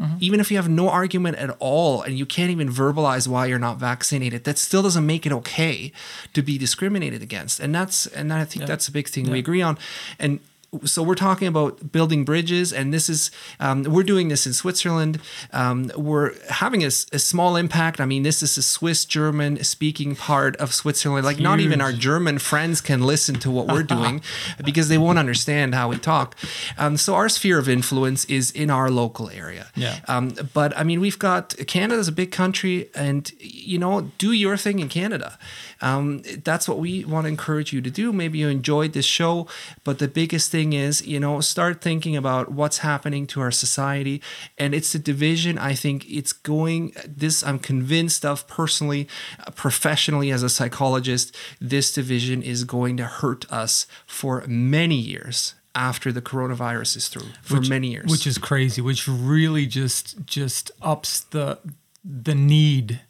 Mm-hmm. 0.00 0.16
even 0.20 0.38
if 0.38 0.50
you 0.52 0.56
have 0.58 0.68
no 0.68 0.88
argument 0.88 1.38
at 1.38 1.50
all 1.58 2.02
and 2.02 2.16
you 2.16 2.24
can't 2.24 2.50
even 2.52 2.68
verbalize 2.68 3.26
why 3.26 3.46
you're 3.46 3.58
not 3.58 3.78
vaccinated 3.78 4.44
that 4.44 4.56
still 4.56 4.80
doesn't 4.82 5.04
make 5.04 5.26
it 5.26 5.32
okay 5.32 5.90
to 6.34 6.40
be 6.42 6.56
discriminated 6.56 7.20
against. 7.20 7.58
And 7.58 7.74
that's 7.74 8.06
and 8.06 8.32
i 8.32 8.44
think 8.44 8.60
Yeah. 8.60 8.66
that's 8.66 8.86
a 8.86 8.92
big 8.92 9.08
thing 9.08 9.28
we 9.28 9.40
agree 9.40 9.60
on. 9.60 9.76
And 10.20 10.38
so 10.84 11.02
we're 11.02 11.14
talking 11.14 11.48
about 11.48 11.92
building 11.92 12.24
bridges, 12.24 12.74
and 12.74 12.92
this 12.92 13.08
is 13.08 13.30
um, 13.58 13.84
we're 13.84 14.02
doing 14.02 14.28
this 14.28 14.46
in 14.46 14.52
Switzerland. 14.52 15.18
Um, 15.52 15.90
we're 15.96 16.34
having 16.50 16.82
a, 16.82 16.88
a, 16.88 17.18
small 17.18 17.56
impact. 17.56 18.00
I 18.00 18.04
mean, 18.04 18.22
this 18.22 18.42
is 18.42 18.58
a 18.58 18.62
Swiss 18.62 19.06
German 19.06 19.64
speaking 19.64 20.14
part 20.14 20.56
of 20.56 20.74
Switzerland. 20.74 21.24
Like, 21.24 21.38
not 21.38 21.60
even 21.60 21.80
our 21.80 21.92
German 21.92 22.38
friends 22.38 22.82
can 22.82 23.02
listen 23.02 23.36
to 23.36 23.50
what 23.50 23.66
we're 23.68 23.82
doing 23.82 24.20
because 24.64 24.88
they 24.88 24.98
won't 24.98 25.18
understand 25.18 25.74
how 25.74 25.88
we 25.88 25.96
talk. 25.96 26.36
Um, 26.76 26.98
so 26.98 27.14
our 27.14 27.30
sphere 27.30 27.58
of 27.58 27.68
influence 27.68 28.26
is 28.26 28.50
in 28.50 28.68
our 28.68 28.90
local 28.90 29.30
area. 29.30 29.68
Yeah. 29.74 30.00
Um, 30.06 30.34
but 30.52 30.76
I 30.76 30.84
mean, 30.84 31.00
we've 31.00 31.18
got 31.18 31.56
Canada's 31.66 32.08
a 32.08 32.12
big 32.12 32.30
country, 32.30 32.90
and 32.94 33.32
you 33.40 33.78
know, 33.78 34.10
do 34.18 34.32
your 34.32 34.58
thing 34.58 34.80
in 34.80 34.90
Canada. 34.90 35.38
Um, 35.80 36.22
that's 36.44 36.68
what 36.68 36.78
we 36.78 37.04
want 37.04 37.24
to 37.24 37.28
encourage 37.28 37.72
you 37.72 37.80
to 37.80 37.90
do. 37.90 38.12
Maybe 38.12 38.38
you 38.38 38.48
enjoyed 38.48 38.92
this 38.92 39.06
show, 39.06 39.46
but 39.84 39.98
the 39.98 40.08
biggest 40.08 40.50
thing 40.50 40.57
is, 40.66 41.06
you 41.06 41.20
know, 41.20 41.40
start 41.40 41.80
thinking 41.80 42.16
about 42.16 42.50
what's 42.50 42.78
happening 42.78 43.26
to 43.28 43.40
our 43.40 43.50
society. 43.50 44.22
And 44.56 44.74
it's 44.74 44.92
the 44.92 44.98
division. 44.98 45.58
I 45.58 45.74
think 45.74 46.08
it's 46.08 46.32
going, 46.32 46.92
this 47.06 47.42
I'm 47.44 47.58
convinced 47.58 48.24
of 48.24 48.46
personally, 48.46 49.08
professionally 49.54 50.30
as 50.30 50.42
a 50.42 50.48
psychologist, 50.48 51.36
this 51.60 51.92
division 51.92 52.42
is 52.42 52.64
going 52.64 52.96
to 52.96 53.04
hurt 53.04 53.50
us 53.50 53.86
for 54.06 54.44
many 54.46 54.96
years 54.96 55.54
after 55.74 56.10
the 56.10 56.22
coronavirus 56.22 56.96
is 56.96 57.08
through 57.08 57.28
for 57.42 57.60
which, 57.60 57.68
many 57.68 57.92
years 57.92 58.10
which 58.10 58.26
is 58.26 58.36
crazy 58.36 58.80
which 58.80 59.06
really 59.06 59.64
just 59.64 60.24
just 60.24 60.72
ups 60.82 61.20
the 61.20 61.58
the 62.04 62.34
need 62.34 63.00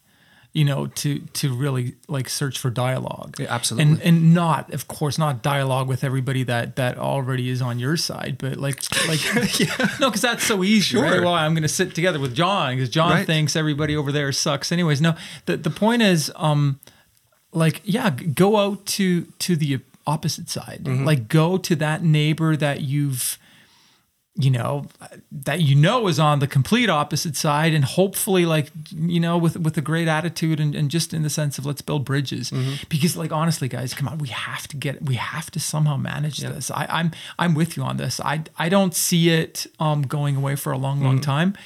you 0.58 0.64
know 0.64 0.88
to 0.88 1.20
to 1.34 1.54
really 1.54 1.94
like 2.08 2.28
search 2.28 2.58
for 2.58 2.68
dialogue 2.68 3.36
yeah, 3.38 3.46
absolutely 3.48 3.92
and 3.92 4.02
and 4.02 4.34
not 4.34 4.74
of 4.74 4.88
course 4.88 5.16
not 5.16 5.40
dialogue 5.40 5.86
with 5.86 6.02
everybody 6.02 6.42
that 6.42 6.74
that 6.74 6.98
already 6.98 7.48
is 7.48 7.62
on 7.62 7.78
your 7.78 7.96
side 7.96 8.34
but 8.38 8.56
like 8.56 8.82
like 9.06 9.20
yeah. 9.60 9.88
no 10.00 10.08
because 10.08 10.20
that's 10.20 10.42
so 10.42 10.64
easy 10.64 10.80
sure. 10.80 11.02
right 11.04 11.20
well 11.20 11.32
i'm 11.32 11.54
gonna 11.54 11.68
sit 11.68 11.94
together 11.94 12.18
with 12.18 12.34
john 12.34 12.74
because 12.74 12.90
john 12.90 13.12
right. 13.12 13.26
thinks 13.26 13.54
everybody 13.54 13.96
over 13.96 14.10
there 14.10 14.32
sucks 14.32 14.72
anyways 14.72 15.00
no 15.00 15.14
the 15.46 15.56
the 15.56 15.70
point 15.70 16.02
is 16.02 16.32
um 16.34 16.80
like 17.52 17.80
yeah 17.84 18.10
go 18.10 18.56
out 18.56 18.84
to 18.84 19.26
to 19.38 19.54
the 19.54 19.78
opposite 20.08 20.48
side 20.48 20.80
mm-hmm. 20.82 21.04
like 21.04 21.28
go 21.28 21.56
to 21.56 21.76
that 21.76 22.02
neighbor 22.02 22.56
that 22.56 22.80
you've 22.80 23.38
you 24.40 24.52
know 24.52 24.86
that 25.32 25.60
you 25.60 25.74
know 25.74 26.06
is 26.06 26.20
on 26.20 26.38
the 26.38 26.46
complete 26.46 26.88
opposite 26.88 27.34
side 27.36 27.74
and 27.74 27.84
hopefully 27.84 28.46
like 28.46 28.70
you 28.94 29.18
know 29.18 29.36
with 29.36 29.56
with 29.56 29.76
a 29.76 29.80
great 29.80 30.06
attitude 30.06 30.60
and, 30.60 30.76
and 30.76 30.90
just 30.92 31.12
in 31.12 31.22
the 31.22 31.30
sense 31.30 31.58
of 31.58 31.66
let's 31.66 31.82
build 31.82 32.04
bridges. 32.04 32.50
Mm-hmm. 32.50 32.84
because 32.88 33.16
like 33.16 33.32
honestly 33.32 33.66
guys 33.66 33.92
come 33.94 34.06
on 34.06 34.18
we 34.18 34.28
have 34.28 34.68
to 34.68 34.76
get 34.76 35.02
we 35.02 35.16
have 35.16 35.50
to 35.50 35.60
somehow 35.60 35.96
manage 35.96 36.40
yeah. 36.40 36.52
this. 36.52 36.70
I, 36.70 36.86
i'm 36.88 37.10
i'm 37.38 37.54
with 37.54 37.76
you 37.76 37.82
on 37.82 37.96
this. 37.96 38.20
I 38.20 38.44
i 38.58 38.68
don't 38.68 38.94
see 38.94 39.30
it 39.30 39.66
um 39.80 40.02
going 40.02 40.36
away 40.36 40.54
for 40.54 40.72
a 40.72 40.78
long 40.78 41.00
long 41.00 41.16
mm-hmm. 41.16 41.22
time. 41.22 41.56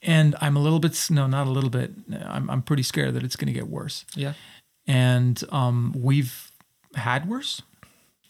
And 0.00 0.34
i'm 0.40 0.56
a 0.56 0.60
little 0.60 0.80
bit 0.80 0.98
no 1.10 1.26
not 1.26 1.46
a 1.46 1.50
little 1.50 1.70
bit. 1.70 1.92
I'm, 2.24 2.48
I'm 2.48 2.62
pretty 2.62 2.84
scared 2.84 3.12
that 3.14 3.22
it's 3.22 3.36
going 3.36 3.48
to 3.48 3.58
get 3.58 3.68
worse. 3.68 4.06
Yeah. 4.14 4.32
And 4.86 5.42
um 5.50 5.94
we've 5.94 6.50
had 6.94 7.28
worse 7.28 7.60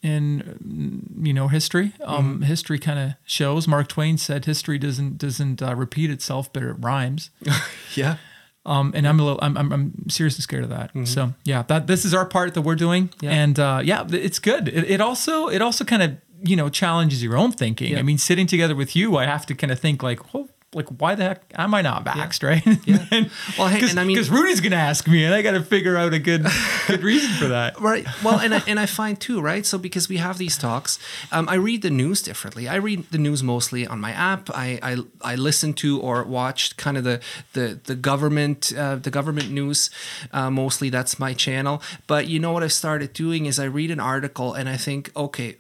in 0.07 1.09
you 1.21 1.35
know 1.35 1.49
history. 1.49 1.93
Um, 2.05 2.35
mm-hmm. 2.35 2.43
History 2.45 2.79
kind 2.79 2.99
of 2.99 3.15
shows. 3.25 3.67
Mark 3.67 3.89
Twain 3.89 4.19
said 4.19 4.45
history 4.45 4.79
doesn't 4.79 5.19
doesn't 5.19 5.61
uh, 5.61 5.75
repeat 5.75 6.11
itself, 6.11 6.53
but 6.53 6.63
it 6.63 6.73
rhymes. 6.79 7.31
yeah. 7.95 8.17
Um, 8.65 8.93
and 8.97 9.07
I'm 9.07 9.21
a 9.21 9.23
little, 9.23 9.39
I'm, 9.43 9.57
I'm, 9.57 9.73
I'm 9.73 10.11
seriously 10.11 10.43
scared 10.43 10.65
of 10.65 10.71
that. 10.71 10.89
Mm-hmm. 10.89 11.05
So 11.05 11.35
yeah, 11.45 11.63
that 11.69 11.87
this 11.87 12.05
is 12.05 12.13
our 12.13 12.27
part 12.27 12.55
that 12.55 12.63
we're 12.63 12.75
doing, 12.75 13.11
yeah. 13.21 13.31
and 13.31 13.59
uh, 13.61 13.81
yeah, 13.85 14.05
it's 14.11 14.41
good. 14.41 14.67
It, 14.67 14.91
it 14.91 15.01
also, 15.01 15.47
it 15.47 15.63
also 15.63 15.85
kind 15.85 16.03
of, 16.03 16.17
you 16.43 16.57
know, 16.57 16.69
challenges 16.69 17.23
your 17.23 17.37
own 17.37 17.53
thinking. 17.53 17.93
Yeah. 17.93 18.01
I 18.01 18.03
mean, 18.03 18.19
sitting 18.19 18.49
together 18.49 18.75
with 18.75 18.97
you, 18.97 19.17
I 19.17 19.25
have 19.25 19.47
to 19.47 19.55
kind 19.55 19.71
of 19.71 19.79
think 19.79 20.03
like, 20.03 20.35
oh, 20.35 20.49
like 20.77 20.89
why 21.01 21.15
the 21.15 21.25
heck 21.25 21.43
am 21.55 21.75
I 21.75 21.81
not 21.81 22.05
vaxxed, 22.05 22.43
yeah. 22.43 22.49
right? 22.49 22.87
Yeah. 22.87 23.07
and, 23.11 23.31
well, 23.59 23.69
hey, 23.69 23.89
and 23.89 23.99
I 23.99 24.05
mean, 24.05 24.15
because 24.15 24.31
Rudy's 24.31 24.61
gonna 24.61 24.77
ask 24.77 25.09
me, 25.09 25.25
and 25.25 25.35
I 25.35 25.41
got 25.41 25.53
to 25.53 25.63
figure 25.63 25.97
out 25.97 26.13
a 26.13 26.19
good 26.19 26.47
good 26.87 27.03
reason 27.03 27.31
for 27.33 27.49
that, 27.49 27.81
right? 27.81 28.07
Well, 28.23 28.39
and 28.39 28.55
I, 28.55 28.63
and 28.69 28.79
I 28.79 28.85
find 28.85 29.19
too, 29.19 29.41
right? 29.41 29.65
So 29.65 29.79
because 29.79 30.09
we 30.11 30.19
have 30.19 30.37
these 30.37 30.59
talks, 30.59 30.99
um, 31.33 31.49
I 31.49 31.55
read 31.55 31.81
the 31.81 31.91
news 31.91 32.21
differently. 32.23 32.69
I 32.69 32.77
read 32.77 33.11
the 33.11 33.19
news 33.19 33.43
mostly 33.43 33.87
on 33.87 34.01
my 34.01 34.13
app. 34.13 34.51
I 34.51 34.79
I, 34.83 34.97
I 35.23 35.35
listen 35.35 35.73
to 35.75 35.99
or 36.01 36.23
watch 36.25 36.77
kind 36.77 36.99
of 36.99 37.05
the 37.05 37.21
the 37.55 37.81
the 37.83 37.95
government 37.95 38.73
uh, 38.77 38.97
the 38.97 39.11
government 39.11 39.51
news 39.51 39.89
uh, 40.33 40.51
mostly. 40.51 40.91
That's 40.91 41.19
my 41.19 41.33
channel. 41.33 41.83
But 42.07 42.27
you 42.27 42.39
know 42.39 42.53
what 42.53 42.63
I've 42.63 42.73
started 42.73 43.15
doing 43.15 43.47
is 43.47 43.59
I 43.59 43.65
read 43.65 43.91
an 43.91 44.01
article 44.01 44.53
and 44.53 44.69
I 44.69 44.77
think, 44.77 45.11
okay, 45.17 45.57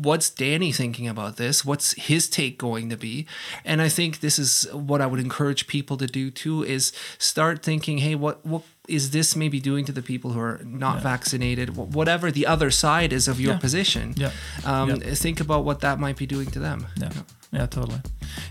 what's 0.00 0.30
Danny 0.30 0.72
thinking 0.72 1.06
about 1.06 1.36
this? 1.36 1.64
What's 1.64 1.92
his 1.92 2.28
take 2.28 2.58
going 2.58 2.88
to 2.88 2.96
be? 2.96 3.26
And 3.64 3.82
I 3.82 3.88
think 3.88 4.20
this 4.20 4.38
is 4.38 4.66
what 4.72 5.00
I 5.00 5.06
would 5.06 5.20
encourage 5.20 5.66
people 5.66 5.96
to 5.98 6.06
do 6.06 6.30
too 6.30 6.64
is 6.64 6.92
start 7.18 7.62
thinking, 7.62 7.98
hey, 7.98 8.14
what 8.14 8.44
what 8.44 8.62
is 8.88 9.10
this 9.10 9.36
maybe 9.36 9.60
doing 9.60 9.84
to 9.84 9.92
the 9.92 10.02
people 10.02 10.32
who 10.32 10.40
are 10.40 10.60
not 10.64 10.96
yeah. 10.96 11.02
vaccinated? 11.02 11.76
Whatever 11.76 12.30
the 12.30 12.46
other 12.46 12.70
side 12.70 13.12
is 13.12 13.28
of 13.28 13.40
your 13.40 13.52
yeah. 13.52 13.58
position, 13.58 14.14
yeah. 14.16 14.32
Um, 14.64 15.00
think 15.00 15.40
about 15.40 15.64
what 15.64 15.80
that 15.80 15.98
might 15.98 16.16
be 16.16 16.26
doing 16.26 16.50
to 16.50 16.58
them. 16.58 16.86
Yeah. 16.96 17.12
yeah, 17.52 17.66
totally. 17.66 18.00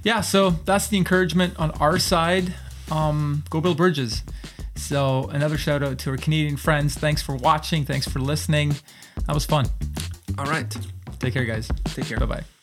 Yeah, 0.04 0.22
so 0.22 0.52
that's 0.52 0.88
the 0.88 0.98
encouragement 0.98 1.60
on 1.60 1.72
our 1.72 1.98
side. 1.98 2.54
Um, 2.92 3.44
go 3.50 3.60
build 3.60 3.78
bridges. 3.78 4.24
So 4.76 5.28
another 5.32 5.58
shout 5.58 5.84
out 5.84 5.98
to 6.00 6.12
our 6.12 6.18
Canadian 6.18 6.58
friends. 6.58 6.96
Thanks 6.96 7.22
for 7.22 7.36
watching. 7.36 7.86
Thanks 7.86 8.08
for 8.08 8.20
listening. 8.20 8.76
That 9.28 9.34
was 9.34 9.46
fun. 9.46 9.68
All 10.38 10.46
right. 10.46 10.74
Take 11.20 11.34
care, 11.34 11.46
guys. 11.46 11.68
Take 11.86 12.06
care. 12.06 12.18
Bye 12.18 12.26
bye. 12.26 12.59